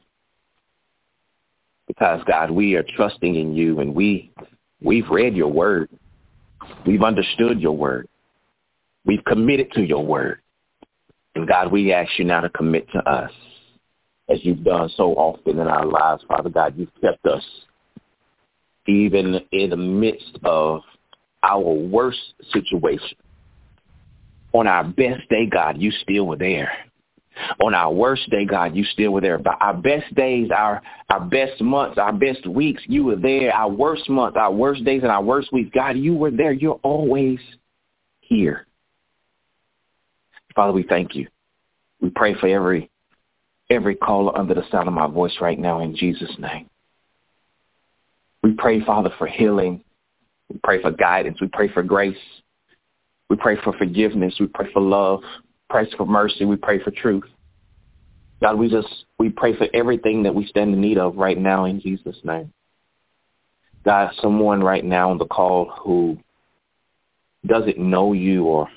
because 1.91 2.21
God, 2.25 2.53
we 2.53 2.77
are 2.77 2.85
trusting 2.97 3.35
in 3.35 3.55
you 3.55 3.81
and 3.81 3.93
we 3.93 4.31
we've 4.81 5.09
read 5.11 5.35
your 5.35 5.49
word. 5.49 5.89
We've 6.87 7.03
understood 7.03 7.61
your 7.61 7.77
word. 7.77 8.09
We've 9.05 9.25
committed 9.25 9.73
to 9.73 9.83
your 9.83 10.05
word. 10.05 10.41
And 11.35 11.49
God, 11.49 11.73
we 11.73 11.93
ask 11.93 12.17
you 12.17 12.25
now 12.25 12.43
to 12.43 12.49
commit 12.51 12.87
to 12.93 12.99
us 12.99 13.33
as 14.31 14.39
you've 14.45 14.65
done 14.65 14.89
so 14.97 15.13
often 15.15 15.59
in 15.59 15.67
our 15.67 15.87
lives, 15.87 16.23
Father 16.29 16.51
God. 16.51 16.75
You've 16.77 16.95
kept 17.01 17.27
us 17.27 17.45
even 18.87 19.41
in 19.53 19.71
the 19.71 19.77
midst 19.77 20.39
of 20.45 20.81
our 21.43 21.61
worst 21.61 22.19
situation. 22.53 23.17
On 24.53 24.67
our 24.67 24.85
best 24.85 25.29
day, 25.29 25.47
God, 25.47 25.77
you 25.79 25.91
still 25.91 26.27
were 26.27 26.37
there. 26.37 26.73
On 27.63 27.75
our 27.75 27.93
worst 27.93 28.29
day, 28.31 28.45
God, 28.45 28.75
you 28.75 28.85
still 28.85 29.13
were 29.13 29.21
there. 29.21 29.39
But 29.39 29.57
our 29.61 29.75
best 29.75 30.13
days, 30.15 30.51
our 30.55 30.83
our 31.09 31.21
best 31.21 31.61
months, 31.61 31.99
our 31.99 32.13
best 32.13 32.47
weeks, 32.47 32.83
you 32.87 33.05
were 33.05 33.17
there. 33.17 33.55
Our 33.55 33.71
worst 33.71 34.09
months, 34.09 34.37
our 34.39 34.53
worst 34.53 34.85
days, 34.85 35.03
and 35.03 35.11
our 35.11 35.23
worst 35.23 35.53
weeks, 35.53 35.71
God, 35.73 35.97
you 35.97 36.15
were 36.15 36.31
there. 36.31 36.53
You're 36.53 36.81
always 36.83 37.39
here. 38.21 38.67
Father, 40.55 40.73
we 40.73 40.83
thank 40.83 41.15
you. 41.15 41.29
We 42.01 42.11
pray 42.11 42.35
for 42.35 42.49
every 42.49 42.90
every 43.71 43.95
caller 43.95 44.37
under 44.37 44.55
the 44.55 44.65
sound 44.71 44.89
of 44.89 44.95
my 44.95 45.07
voice 45.07 45.37
right 45.41 45.59
now 45.59 45.81
in 45.81 45.95
Jesus' 45.95 46.35
name. 46.39 46.69
We 48.43 48.53
pray, 48.53 48.85
Father, 48.85 49.11
for 49.19 49.27
healing. 49.27 49.85
We 50.49 50.59
pray 50.63 50.83
for 50.83 50.91
guidance. 50.91 51.41
We 51.41 51.49
pray 51.49 51.69
for 51.73 51.83
grace. 51.83 52.17
We 53.29 53.37
pray 53.37 53.57
for 53.63 53.73
forgiveness. 53.75 54.35
We 54.41 54.47
pray 54.47 54.73
for 54.73 54.83
love 54.83 55.21
We 55.23 55.29
pray 55.69 55.89
for 55.97 56.07
mercy. 56.07 56.45
We 56.45 56.57
pray 56.57 56.83
for 56.83 56.91
truth. 56.91 57.25
God, 58.43 58.59
we 58.59 58.69
just, 58.69 59.05
we 59.19 59.29
pray 59.29 59.57
for 59.57 59.69
everything 59.75 60.23
that 60.23 60.35
we 60.35 60.47
stand 60.47 60.75
in 60.75 60.81
need 60.81 60.99
of 60.99 61.17
right 61.17 61.39
now 61.39 61.67
in 61.67 61.81
Jesus' 61.81 62.17
name. 62.25 62.53
God, 63.85 64.13
someone 64.21 64.63
right 64.63 64.85
now 64.85 65.11
on 65.11 65.19
the 65.19 65.27
call 65.27 65.73
who 65.79 66.19
doesn't 67.47 67.79
know 67.79 68.13
you 68.13 68.45
or 68.45 68.69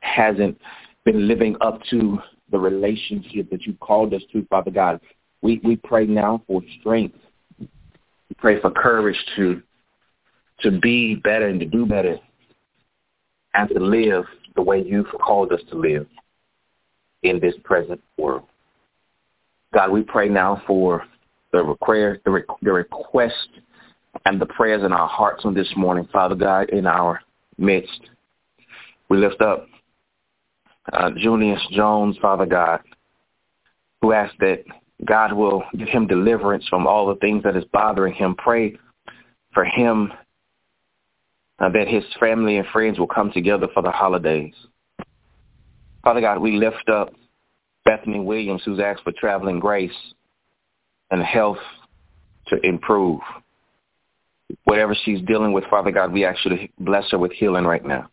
hasn't 0.00 0.58
been 1.04 1.28
living 1.28 1.56
up 1.60 1.80
to 1.90 2.18
the 2.50 2.58
relationship 2.58 3.50
that 3.50 3.66
you 3.66 3.74
called 3.74 4.14
us 4.14 4.22
to, 4.32 4.44
Father 4.46 4.70
God, 4.70 5.00
we, 5.42 5.60
we 5.64 5.76
pray 5.76 6.06
now 6.06 6.42
for 6.46 6.62
strength. 6.80 7.16
We 7.58 8.36
pray 8.38 8.60
for 8.60 8.70
courage 8.70 9.18
to 9.36 9.62
to 10.60 10.78
be 10.78 11.14
better 11.14 11.48
and 11.48 11.58
to 11.58 11.64
do 11.64 11.86
better 11.86 12.18
and 13.54 13.68
to 13.70 13.80
live 13.80 14.24
the 14.56 14.62
way 14.62 14.82
you've 14.82 15.10
called 15.18 15.52
us 15.52 15.60
to 15.70 15.76
live 15.76 16.06
in 17.22 17.40
this 17.40 17.54
present 17.64 18.00
world. 18.18 18.42
God, 19.72 19.90
we 19.90 20.02
pray 20.02 20.28
now 20.28 20.62
for 20.66 21.04
the 21.52 21.76
the 22.24 22.72
request 22.72 23.48
and 24.26 24.40
the 24.40 24.46
prayers 24.46 24.82
in 24.84 24.92
our 24.92 25.08
hearts 25.08 25.44
on 25.44 25.54
this 25.54 25.70
morning, 25.76 26.06
Father 26.12 26.34
God, 26.34 26.68
in 26.70 26.86
our 26.86 27.20
midst. 27.58 28.00
We 29.08 29.18
lift 29.18 29.40
up 29.40 29.66
uh, 30.92 31.10
Junius 31.16 31.60
Jones, 31.72 32.16
Father 32.20 32.46
God, 32.46 32.80
who 34.02 34.12
asks 34.12 34.36
that 34.40 34.64
God 35.04 35.32
will 35.32 35.62
give 35.76 35.88
him 35.88 36.06
deliverance 36.06 36.66
from 36.68 36.86
all 36.86 37.06
the 37.06 37.16
things 37.16 37.42
that 37.42 37.56
is 37.56 37.64
bothering 37.72 38.14
him. 38.14 38.34
Pray 38.36 38.76
for 39.52 39.64
him 39.64 40.12
uh, 41.58 41.68
that 41.70 41.88
his 41.88 42.04
family 42.18 42.56
and 42.56 42.66
friends 42.68 42.98
will 42.98 43.06
come 43.06 43.30
together 43.32 43.68
for 43.72 43.82
the 43.82 43.90
holidays. 43.90 44.54
Father 46.02 46.20
God, 46.20 46.38
we 46.38 46.52
lift 46.52 46.88
up 46.88 47.12
Bethany 47.84 48.20
Williams, 48.20 48.62
who's 48.64 48.80
asked 48.80 49.02
for 49.02 49.12
traveling 49.12 49.60
grace 49.60 49.92
and 51.10 51.22
health 51.22 51.58
to 52.48 52.58
improve. 52.66 53.20
Whatever 54.64 54.96
she's 55.04 55.20
dealing 55.22 55.52
with, 55.52 55.64
Father 55.70 55.90
God, 55.90 56.12
we 56.12 56.24
ask 56.24 56.44
you 56.44 56.56
to 56.56 56.68
bless 56.78 57.10
her 57.10 57.18
with 57.18 57.32
healing 57.32 57.64
right 57.64 57.84
now. 57.84 58.08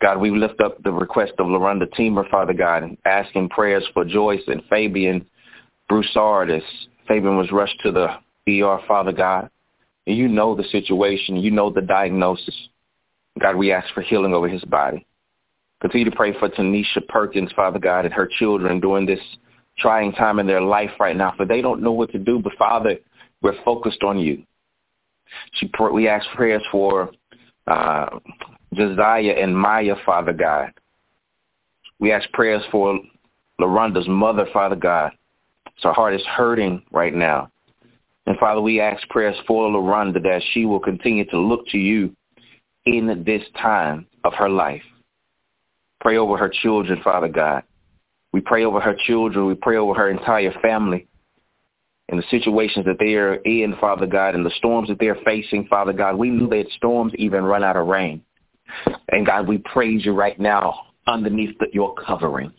God, 0.00 0.20
we 0.20 0.30
lift 0.30 0.60
up 0.60 0.82
the 0.82 0.92
request 0.92 1.32
of 1.38 1.46
LaRonda 1.46 1.88
Teamer, 1.94 2.28
Father 2.30 2.52
God, 2.52 2.96
asking 3.06 3.48
prayers 3.48 3.86
for 3.94 4.04
Joyce 4.04 4.42
and 4.46 4.62
Fabian 4.68 5.26
Broussard 5.88 6.50
as 6.50 6.62
Fabian 7.08 7.36
was 7.36 7.50
rushed 7.50 7.80
to 7.80 7.92
the 7.92 8.62
ER, 8.62 8.78
Father 8.86 9.12
God. 9.12 9.48
And 10.06 10.16
you 10.16 10.28
know 10.28 10.54
the 10.54 10.64
situation. 10.64 11.36
You 11.36 11.50
know 11.50 11.70
the 11.70 11.80
diagnosis. 11.80 12.54
God, 13.40 13.56
we 13.56 13.72
ask 13.72 13.92
for 13.94 14.02
healing 14.02 14.34
over 14.34 14.48
his 14.48 14.64
body. 14.64 15.06
Continue 15.80 16.10
to 16.10 16.16
pray 16.16 16.38
for 16.38 16.48
Tanisha 16.48 17.06
Perkins, 17.08 17.50
Father 17.54 17.78
God, 17.78 18.04
and 18.04 18.14
her 18.14 18.28
children 18.38 18.80
during 18.80 19.06
this 19.06 19.20
trying 19.78 20.12
time 20.12 20.38
in 20.38 20.46
their 20.46 20.62
life 20.62 20.90
right 20.98 21.16
now, 21.16 21.34
for 21.36 21.44
they 21.44 21.60
don't 21.60 21.82
know 21.82 21.92
what 21.92 22.10
to 22.12 22.18
do. 22.18 22.38
But 22.38 22.54
Father, 22.58 22.96
we're 23.42 23.62
focused 23.62 24.02
on 24.02 24.18
you. 24.18 24.42
She, 25.54 25.70
we 25.92 26.08
ask 26.08 26.26
prayers 26.34 26.62
for 26.70 27.10
uh, 27.66 28.18
Josiah 28.76 29.32
and 29.32 29.56
Maya, 29.56 29.94
Father 30.04 30.32
God. 30.32 30.72
We 31.98 32.12
ask 32.12 32.30
prayers 32.32 32.62
for 32.70 32.98
LaRonda's 33.60 34.08
mother, 34.08 34.46
Father 34.52 34.76
God. 34.76 35.12
So 35.78 35.88
her 35.88 35.94
heart 35.94 36.14
is 36.14 36.24
hurting 36.26 36.82
right 36.92 37.14
now. 37.14 37.50
And 38.26 38.38
Father, 38.38 38.60
we 38.60 38.80
ask 38.80 39.08
prayers 39.08 39.36
for 39.46 39.68
LaRonda 39.70 40.22
that 40.22 40.42
she 40.52 40.64
will 40.66 40.80
continue 40.80 41.24
to 41.26 41.38
look 41.38 41.66
to 41.68 41.78
you 41.78 42.14
in 42.84 43.24
this 43.24 43.42
time 43.60 44.06
of 44.24 44.32
her 44.34 44.48
life. 44.48 44.82
Pray 46.00 46.18
over 46.18 46.36
her 46.36 46.50
children, 46.62 47.00
Father 47.02 47.28
God. 47.28 47.62
We 48.32 48.40
pray 48.40 48.64
over 48.64 48.80
her 48.80 48.96
children. 49.06 49.46
We 49.46 49.54
pray 49.54 49.76
over 49.76 49.94
her 49.94 50.10
entire 50.10 50.52
family 50.60 51.06
and 52.08 52.18
the 52.18 52.24
situations 52.30 52.84
that 52.86 52.98
they 52.98 53.14
are 53.14 53.34
in, 53.34 53.74
Father 53.80 54.06
God, 54.06 54.34
and 54.34 54.46
the 54.46 54.52
storms 54.56 54.88
that 54.88 54.98
they're 54.98 55.18
facing, 55.24 55.66
Father 55.66 55.92
God. 55.92 56.16
We 56.16 56.30
knew 56.30 56.48
that 56.48 56.66
storms 56.76 57.12
even 57.16 57.44
run 57.44 57.64
out 57.64 57.76
of 57.76 57.86
rain. 57.86 58.22
And 59.08 59.26
God, 59.26 59.46
we 59.48 59.58
praise 59.58 60.04
you 60.04 60.12
right 60.12 60.38
now 60.38 60.74
underneath 61.06 61.56
the, 61.58 61.66
your 61.72 61.94
covering. 61.94 62.52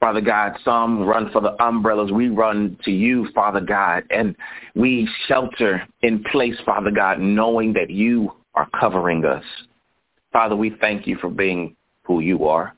Father 0.00 0.20
God, 0.20 0.56
some 0.64 1.02
run 1.02 1.30
for 1.32 1.40
the 1.40 1.60
umbrellas. 1.62 2.12
We 2.12 2.28
run 2.28 2.78
to 2.84 2.90
you, 2.92 3.28
Father 3.34 3.60
God, 3.60 4.04
and 4.10 4.36
we 4.76 5.08
shelter 5.26 5.82
in 6.02 6.22
place, 6.30 6.54
Father 6.64 6.92
God, 6.92 7.18
knowing 7.18 7.72
that 7.72 7.90
you 7.90 8.32
are 8.54 8.68
covering 8.78 9.24
us. 9.24 9.42
Father, 10.32 10.54
we 10.54 10.76
thank 10.80 11.06
you 11.06 11.16
for 11.16 11.28
being 11.28 11.74
who 12.04 12.20
you 12.20 12.46
are. 12.46 12.74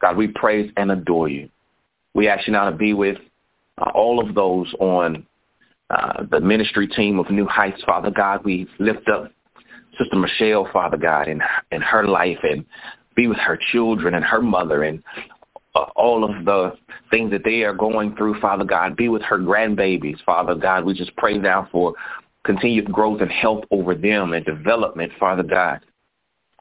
God, 0.00 0.16
we 0.16 0.28
praise 0.28 0.70
and 0.76 0.90
adore 0.90 1.28
you. 1.28 1.50
We 2.14 2.28
ask 2.28 2.46
you 2.46 2.52
now 2.52 2.70
to 2.70 2.76
be 2.76 2.94
with 2.94 3.18
uh, 3.78 3.90
all 3.94 4.18
of 4.18 4.34
those 4.34 4.72
on 4.80 5.26
uh, 5.90 6.24
the 6.30 6.40
ministry 6.40 6.86
team 6.86 7.18
of 7.18 7.30
New 7.30 7.46
Heights, 7.46 7.82
Father 7.84 8.10
God. 8.10 8.44
We 8.44 8.68
lift 8.78 9.08
up 9.08 9.32
Sister 9.98 10.16
Michelle, 10.16 10.68
Father 10.72 10.96
God, 10.96 11.28
in, 11.28 11.40
in 11.70 11.80
her 11.80 12.06
life 12.06 12.38
and 12.42 12.64
be 13.16 13.26
with 13.26 13.38
her 13.38 13.58
children 13.72 14.14
and 14.14 14.24
her 14.24 14.40
mother 14.40 14.84
and 14.84 15.02
uh, 15.74 15.86
all 15.96 16.24
of 16.24 16.44
the 16.44 16.72
things 17.10 17.30
that 17.30 17.44
they 17.44 17.62
are 17.62 17.74
going 17.74 18.14
through, 18.16 18.40
Father 18.40 18.64
God. 18.64 18.96
Be 18.96 19.08
with 19.08 19.22
her 19.22 19.38
grandbabies, 19.38 20.22
Father 20.24 20.54
God. 20.54 20.84
We 20.84 20.94
just 20.94 21.14
pray 21.16 21.36
now 21.36 21.68
for 21.72 21.94
continued 22.44 22.90
growth 22.90 23.20
and 23.20 23.30
health 23.30 23.64
over 23.70 23.94
them 23.94 24.32
and 24.32 24.44
development, 24.44 25.12
Father 25.18 25.42
God. 25.42 25.80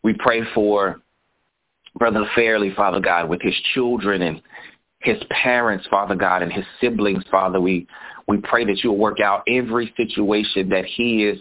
We 0.03 0.13
pray 0.13 0.41
for 0.53 1.01
Brother 1.97 2.25
Fairley, 2.35 2.73
Father 2.75 2.99
God, 2.99 3.29
with 3.29 3.41
his 3.41 3.55
children 3.73 4.21
and 4.21 4.41
his 4.99 5.17
parents, 5.29 5.85
Father 5.89 6.15
God, 6.15 6.41
and 6.41 6.51
his 6.51 6.65
siblings, 6.81 7.23
Father. 7.31 7.61
We 7.61 7.87
we 8.27 8.37
pray 8.37 8.65
that 8.65 8.83
you'll 8.83 8.97
work 8.97 9.19
out 9.19 9.43
every 9.47 9.93
situation 9.95 10.69
that 10.69 10.85
he 10.85 11.23
is 11.25 11.39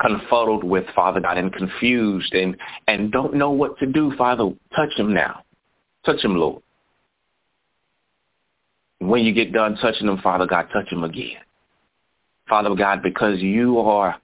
confuddled 0.00 0.64
with, 0.64 0.84
Father 0.94 1.20
God, 1.20 1.38
and 1.38 1.52
confused 1.52 2.32
and, 2.34 2.56
and 2.88 3.12
don't 3.12 3.34
know 3.34 3.50
what 3.50 3.78
to 3.78 3.86
do, 3.86 4.12
Father. 4.16 4.50
Touch 4.74 4.90
them 4.96 5.12
now. 5.12 5.42
Touch 6.04 6.22
them, 6.22 6.36
Lord. 6.36 6.62
When 8.98 9.24
you 9.24 9.32
get 9.32 9.52
done 9.52 9.76
touching 9.76 10.06
them, 10.06 10.20
Father 10.22 10.46
God, 10.46 10.68
touch 10.72 10.90
them 10.90 11.04
again. 11.04 11.38
Father 12.48 12.74
God, 12.74 13.02
because 13.02 13.40
you 13.40 13.78
are 13.78 14.16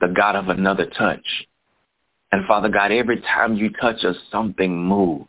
the 0.00 0.08
God 0.08 0.36
of 0.36 0.48
another 0.48 0.86
touch. 0.86 1.26
And 2.32 2.46
Father 2.46 2.68
God, 2.68 2.92
every 2.92 3.20
time 3.20 3.56
you 3.56 3.70
touch 3.70 4.04
us, 4.04 4.16
something 4.30 4.76
moves 4.76 5.26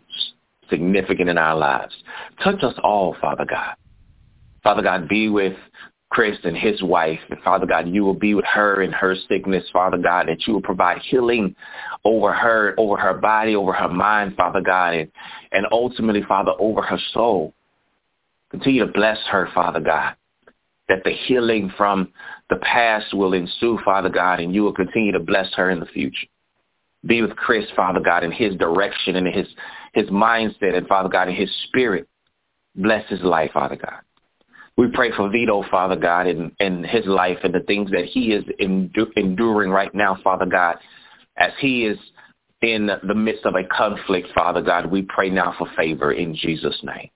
significant 0.70 1.30
in 1.30 1.38
our 1.38 1.56
lives. 1.56 1.96
Touch 2.44 2.62
us 2.64 2.74
all, 2.84 3.16
Father 3.22 3.46
God. 3.46 3.76
Father 4.64 4.82
God, 4.82 5.08
be 5.08 5.30
with 5.30 5.56
Chris 6.18 6.40
and 6.46 6.58
his 6.58 6.82
wife. 6.82 7.20
And 7.30 7.40
Father 7.44 7.68
God, 7.68 7.88
you 7.88 8.04
will 8.04 8.16
be 8.16 8.34
with 8.34 8.46
her 8.46 8.82
in 8.82 8.92
her 8.92 9.16
sickness, 9.30 9.64
Father 9.72 10.00
God, 10.00 10.28
that 10.28 10.48
you 10.48 10.54
will 10.54 10.64
provide 10.64 10.98
healing 10.98 11.56
over 12.04 12.34
her, 12.34 12.74
over 12.80 12.98
her 12.98 13.14
body, 13.14 13.56
over 13.56 13.72
her 13.72 13.88
mind, 13.88 14.36
Father 14.36 14.62
God, 14.62 14.96
and, 14.96 15.12
and 15.52 15.68
ultimately, 15.72 16.24
Father, 16.28 16.54
over 16.58 16.82
her 16.82 16.98
soul. 17.14 17.54
Continue 18.50 18.88
to 18.88 18.92
bless 18.92 19.20
her, 19.30 19.48
Father 19.54 19.80
God, 19.80 20.16
that 20.90 21.04
the 21.04 21.12
healing 21.12 21.72
from 21.78 22.12
the 22.50 22.56
past 22.64 23.14
will 23.14 23.34
ensue, 23.34 23.78
Father 23.86 24.10
God, 24.10 24.40
and 24.40 24.56
you 24.56 24.64
will 24.64 24.74
continue 24.74 25.12
to 25.12 25.20
bless 25.20 25.54
her 25.54 25.70
in 25.70 25.80
the 25.80 25.86
future. 25.86 26.26
Be 27.06 27.22
with 27.22 27.36
Chris, 27.36 27.66
Father 27.76 28.00
God, 28.00 28.24
in 28.24 28.32
his 28.32 28.56
direction 28.56 29.18
and 29.18 29.28
his, 29.28 29.46
his 29.94 30.10
mindset, 30.10 30.76
and 30.76 30.88
Father 30.88 31.10
God, 31.10 31.30
in 31.30 31.36
his 31.36 31.52
spirit. 31.68 32.08
Bless 32.76 33.08
his 33.08 33.22
life, 33.22 33.52
Father 33.54 33.76
God. 33.76 34.02
We 34.78 34.88
pray 34.88 35.12
for 35.12 35.30
Vito, 35.30 35.64
Father 35.72 35.96
God, 35.96 36.28
and, 36.28 36.52
in 36.60 36.84
his 36.84 37.06
life 37.06 37.40
and 37.44 37.54
the 37.54 37.62
things 37.62 37.90
that 37.92 38.06
he 38.06 38.32
is 38.32 38.44
endu- 38.62 39.12
enduring 39.16 39.72
right 39.72 39.94
now, 39.94 40.18
Father 40.24 40.46
God, 40.46 40.78
as 41.36 41.52
he 41.60 41.86
is 41.86 41.98
in 42.62 42.90
the 43.04 43.16
midst 43.16 43.46
of 43.46 43.56
a 43.56 43.64
conflict, 43.64 44.28
Father 44.36 44.62
God. 44.62 44.86
We 44.86 45.02
pray 45.04 45.30
now 45.30 45.56
for 45.58 45.68
favor 45.76 46.12
in 46.12 46.36
Jesus' 46.36 46.80
name. 46.84 47.10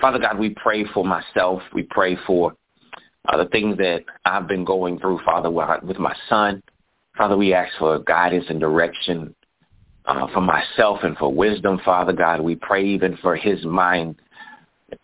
Father 0.00 0.18
God, 0.18 0.38
we 0.38 0.50
pray 0.50 0.84
for 0.92 1.04
myself. 1.04 1.62
We 1.72 1.84
pray 1.84 2.16
for 2.26 2.52
uh, 3.28 3.36
the 3.36 3.48
things 3.50 3.76
that 3.78 4.04
I've 4.24 4.46
been 4.46 4.64
going 4.64 4.98
through, 4.98 5.20
Father, 5.24 5.50
with 5.50 5.98
my 5.98 6.14
son. 6.28 6.62
Father, 7.16 7.36
we 7.36 7.54
ask 7.54 7.72
for 7.78 7.98
guidance 8.00 8.44
and 8.48 8.60
direction 8.60 9.34
uh, 10.04 10.26
for 10.32 10.40
myself 10.40 11.00
and 11.02 11.16
for 11.16 11.32
wisdom, 11.32 11.80
Father 11.84 12.12
God. 12.12 12.40
We 12.40 12.56
pray 12.56 12.84
even 12.84 13.16
for 13.22 13.36
his 13.36 13.64
mind 13.64 14.16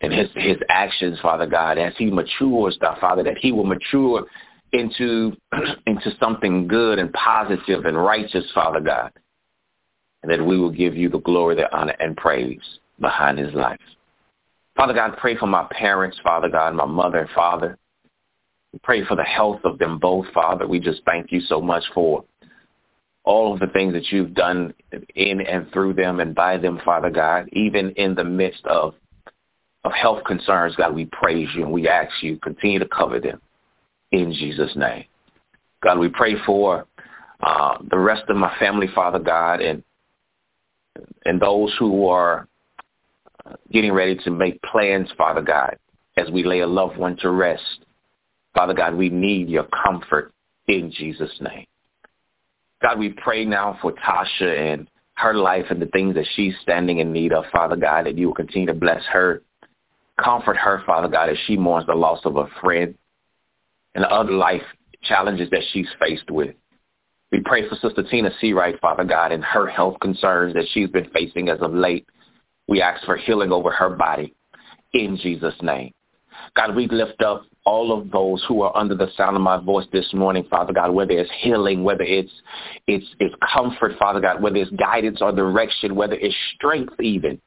and 0.01 0.13
his 0.13 0.29
his 0.35 0.57
actions, 0.69 1.19
Father 1.21 1.45
God, 1.45 1.77
as 1.77 1.93
he 1.97 2.09
matures, 2.09 2.77
Father, 2.79 3.23
that 3.23 3.37
he 3.37 3.51
will 3.51 3.65
mature 3.65 4.25
into 4.71 5.33
into 5.87 6.11
something 6.19 6.67
good 6.67 6.99
and 6.99 7.11
positive 7.13 7.85
and 7.85 7.97
righteous, 7.97 8.45
Father 8.53 8.79
God, 8.79 9.11
and 10.21 10.31
that 10.31 10.45
we 10.45 10.57
will 10.57 10.71
give 10.71 10.95
you 10.95 11.09
the 11.09 11.19
glory, 11.19 11.55
the 11.55 11.73
honor, 11.75 11.95
and 11.99 12.15
praise 12.15 12.61
behind 12.99 13.37
his 13.37 13.53
life. 13.53 13.79
Father 14.75 14.93
God, 14.93 15.17
pray 15.17 15.37
for 15.37 15.47
my 15.47 15.67
parents, 15.71 16.17
Father 16.23 16.49
God, 16.49 16.73
my 16.73 16.85
mother 16.85 17.19
and 17.19 17.29
father. 17.31 17.77
We 18.71 18.79
pray 18.81 19.05
for 19.05 19.15
the 19.15 19.23
health 19.23 19.61
of 19.65 19.77
them 19.77 19.99
both, 19.99 20.25
Father. 20.33 20.67
We 20.67 20.79
just 20.79 21.01
thank 21.05 21.31
you 21.31 21.41
so 21.41 21.61
much 21.61 21.83
for 21.93 22.25
all 23.23 23.53
of 23.53 23.59
the 23.59 23.67
things 23.67 23.93
that 23.93 24.11
you've 24.11 24.33
done 24.33 24.73
in 25.15 25.41
and 25.41 25.71
through 25.71 25.93
them 25.93 26.19
and 26.19 26.33
by 26.33 26.57
them, 26.57 26.81
Father 26.83 27.09
God, 27.09 27.49
even 27.53 27.91
in 27.91 28.15
the 28.15 28.23
midst 28.23 28.65
of 28.65 28.95
of 29.83 29.91
health 29.91 30.23
concerns, 30.25 30.75
God, 30.75 30.95
we 30.95 31.05
praise 31.05 31.49
you 31.55 31.63
and 31.63 31.71
we 31.71 31.87
ask 31.87 32.11
you 32.21 32.37
continue 32.37 32.79
to 32.79 32.87
cover 32.87 33.19
them 33.19 33.41
in 34.11 34.31
Jesus' 34.31 34.75
name. 34.75 35.05
God, 35.81 35.99
we 35.99 36.07
pray 36.09 36.35
for 36.45 36.85
uh, 37.41 37.77
the 37.89 37.97
rest 37.97 38.23
of 38.29 38.37
my 38.37 38.55
family, 38.57 38.87
Father 38.93 39.19
God, 39.19 39.61
and 39.61 39.83
and 41.25 41.41
those 41.41 41.75
who 41.79 42.07
are 42.07 42.47
getting 43.71 43.91
ready 43.91 44.15
to 44.15 44.31
make 44.31 44.61
plans, 44.61 45.09
Father 45.17 45.41
God, 45.41 45.77
as 46.17 46.29
we 46.29 46.43
lay 46.43 46.59
a 46.59 46.67
loved 46.67 46.97
one 46.97 47.17
to 47.17 47.31
rest. 47.31 47.85
Father 48.53 48.73
God, 48.73 48.93
we 48.93 49.09
need 49.09 49.49
your 49.49 49.67
comfort 49.83 50.31
in 50.67 50.91
Jesus' 50.91 51.35
name. 51.41 51.65
God, 52.81 52.99
we 52.99 53.09
pray 53.09 53.43
now 53.43 53.77
for 53.81 53.93
Tasha 53.93 54.73
and 54.73 54.87
her 55.15 55.33
life 55.33 55.65
and 55.69 55.81
the 55.81 55.87
things 55.87 56.15
that 56.15 56.27
she's 56.35 56.53
standing 56.61 56.99
in 56.99 57.11
need 57.11 57.33
of, 57.33 57.45
Father 57.51 57.75
God, 57.75 58.05
that 58.05 58.17
you 58.17 58.27
will 58.27 58.35
continue 58.35 58.67
to 58.67 58.73
bless 58.73 59.03
her 59.05 59.41
Comfort 60.21 60.57
her, 60.57 60.83
Father 60.85 61.07
God, 61.07 61.29
as 61.29 61.37
she 61.45 61.57
mourns 61.57 61.87
the 61.87 61.95
loss 61.95 62.19
of 62.25 62.37
a 62.37 62.47
friend 62.61 62.95
and 63.95 64.05
other 64.05 64.31
life 64.31 64.61
challenges 65.01 65.49
that 65.49 65.63
she's 65.71 65.87
faced 65.99 66.29
with. 66.29 66.55
We 67.31 67.41
pray 67.43 67.67
for 67.67 67.75
Sister 67.75 68.03
Tina 68.03 68.29
Seawright, 68.41 68.79
Father 68.79 69.03
God, 69.03 69.31
and 69.31 69.43
her 69.43 69.67
health 69.67 69.99
concerns 70.01 70.53
that 70.53 70.65
she's 70.71 70.89
been 70.89 71.09
facing 71.09 71.49
as 71.49 71.59
of 71.61 71.73
late. 71.73 72.05
We 72.67 72.81
ask 72.81 73.03
for 73.05 73.17
healing 73.17 73.51
over 73.51 73.71
her 73.71 73.89
body 73.89 74.35
in 74.93 75.17
Jesus' 75.17 75.55
name. 75.61 75.93
God, 76.55 76.75
we 76.75 76.87
lift 76.87 77.21
up 77.21 77.45
all 77.65 77.97
of 77.97 78.11
those 78.11 78.43
who 78.47 78.61
are 78.61 78.75
under 78.75 78.95
the 78.95 79.07
sound 79.17 79.35
of 79.35 79.41
my 79.41 79.57
voice 79.57 79.87
this 79.91 80.13
morning, 80.13 80.45
Father 80.49 80.73
God, 80.73 80.91
whether 80.91 81.13
it's 81.13 81.31
healing, 81.39 81.83
whether 81.83 82.03
it's 82.03 82.31
it's 82.87 83.05
it's 83.19 83.33
comfort, 83.53 83.93
Father 83.97 84.19
God, 84.19 84.41
whether 84.41 84.57
it's 84.57 84.71
guidance 84.71 85.19
or 85.21 85.31
direction, 85.31 85.95
whether 85.95 86.15
it's 86.15 86.35
strength 86.55 86.99
even 86.99 87.41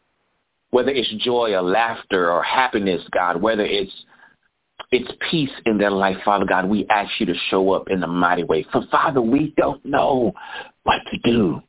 whether 0.71 0.91
it's 0.91 1.13
joy 1.25 1.55
or 1.55 1.63
laughter 1.63 2.31
or 2.31 2.43
happiness, 2.43 3.03
God, 3.13 3.41
whether 3.41 3.65
it's 3.65 3.93
it's 4.93 5.11
peace 5.31 5.51
in 5.65 5.79
their 5.79 5.91
life, 5.91 6.17
Father 6.25 6.45
God, 6.45 6.69
we 6.69 6.87
ask 6.89 7.11
you 7.19 7.27
to 7.27 7.35
show 7.51 7.73
up 7.73 7.91
in 7.91 8.03
a 8.03 8.07
mighty 8.07 8.45
way. 8.45 8.65
For 8.71 8.83
Father, 8.91 9.21
we 9.21 9.53
don't 9.57 9.85
know 9.85 10.33
what 10.85 11.01
to 11.11 11.19
do, 11.25 11.63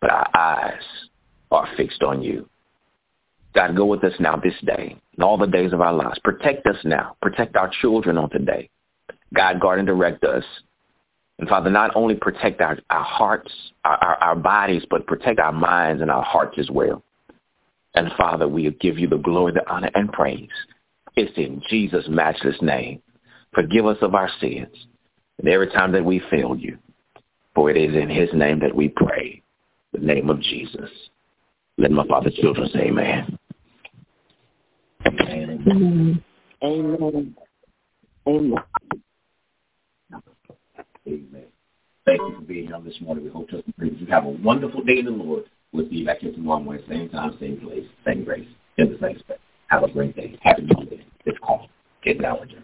but 0.00 0.10
our 0.10 0.28
eyes 0.36 0.82
are 1.50 1.68
fixed 1.76 2.02
on 2.02 2.22
you. 2.22 2.48
God, 3.54 3.76
go 3.76 3.84
with 3.84 4.02
us 4.04 4.14
now 4.18 4.36
this 4.36 4.54
day 4.64 4.96
and 5.14 5.24
all 5.24 5.36
the 5.36 5.46
days 5.46 5.72
of 5.72 5.80
our 5.80 5.92
lives. 5.92 6.18
Protect 6.24 6.66
us 6.66 6.78
now. 6.84 7.16
Protect 7.20 7.54
our 7.56 7.70
children 7.80 8.16
on 8.16 8.30
today. 8.30 8.70
God, 9.34 9.60
guard 9.60 9.78
and 9.78 9.86
direct 9.86 10.24
us. 10.24 10.44
And 11.38 11.48
Father, 11.48 11.70
not 11.70 11.94
only 11.94 12.14
protect 12.14 12.60
our, 12.60 12.78
our 12.90 13.02
hearts, 13.02 13.52
our, 13.84 13.96
our, 13.96 14.16
our 14.16 14.36
bodies, 14.36 14.82
but 14.90 15.06
protect 15.06 15.38
our 15.38 15.52
minds 15.52 16.00
and 16.00 16.10
our 16.10 16.22
hearts 16.22 16.58
as 16.58 16.70
well. 16.70 17.02
And 17.94 18.10
Father, 18.16 18.48
we 18.48 18.70
give 18.80 18.98
you 18.98 19.06
the 19.08 19.18
glory, 19.18 19.52
the 19.52 19.68
honor, 19.70 19.90
and 19.94 20.12
praise. 20.12 20.48
It's 21.16 21.36
in 21.36 21.62
Jesus' 21.68 22.06
matchless 22.08 22.56
name. 22.62 23.02
Forgive 23.54 23.86
us 23.86 23.98
of 24.00 24.14
our 24.14 24.30
sins 24.40 24.86
and 25.38 25.48
every 25.48 25.68
time 25.68 25.92
that 25.92 26.04
we 26.04 26.22
fail 26.30 26.56
you. 26.56 26.78
For 27.54 27.70
it 27.70 27.76
is 27.76 27.94
in 27.94 28.08
his 28.08 28.30
name 28.32 28.60
that 28.60 28.74
we 28.74 28.88
pray. 28.88 29.42
the 29.92 29.98
name 29.98 30.30
of 30.30 30.40
Jesus. 30.40 30.90
Let 31.76 31.90
my 31.90 32.06
father's 32.06 32.34
children 32.34 32.70
say 32.72 32.86
amen. 32.88 33.38
Amen. 35.06 36.24
Amen. 36.62 37.36
Amen. 38.26 38.54
Amen. 41.06 41.44
Thank 42.06 42.20
you 42.20 42.34
for 42.36 42.40
being 42.42 42.66
here 42.68 42.80
this 42.84 43.00
morning. 43.00 43.24
We 43.24 43.30
hope 43.30 43.48
to 43.50 43.62
you 43.80 44.06
have 44.06 44.24
a 44.24 44.28
wonderful 44.28 44.82
day 44.82 44.98
in 45.00 45.04
the 45.04 45.10
Lord. 45.10 45.44
We'll 45.72 45.88
see 45.88 46.04
back 46.04 46.18
here 46.18 46.32
tomorrow 46.32 46.60
morning, 46.60 46.84
same 46.86 47.08
time, 47.08 47.36
same 47.40 47.58
place, 47.58 47.86
same 48.04 48.24
grace, 48.24 48.48
in 48.76 48.92
the 48.92 48.98
same 49.00 49.18
space. 49.20 49.38
Have 49.68 49.84
a 49.84 49.90
great 49.90 50.14
day. 50.14 50.38
Happy 50.42 50.66
Monday. 50.74 51.06
It's 51.24 51.38
called 51.38 51.68
Get 52.04 52.20
Down 52.20 52.40
with 52.40 52.50
you. 52.50 52.62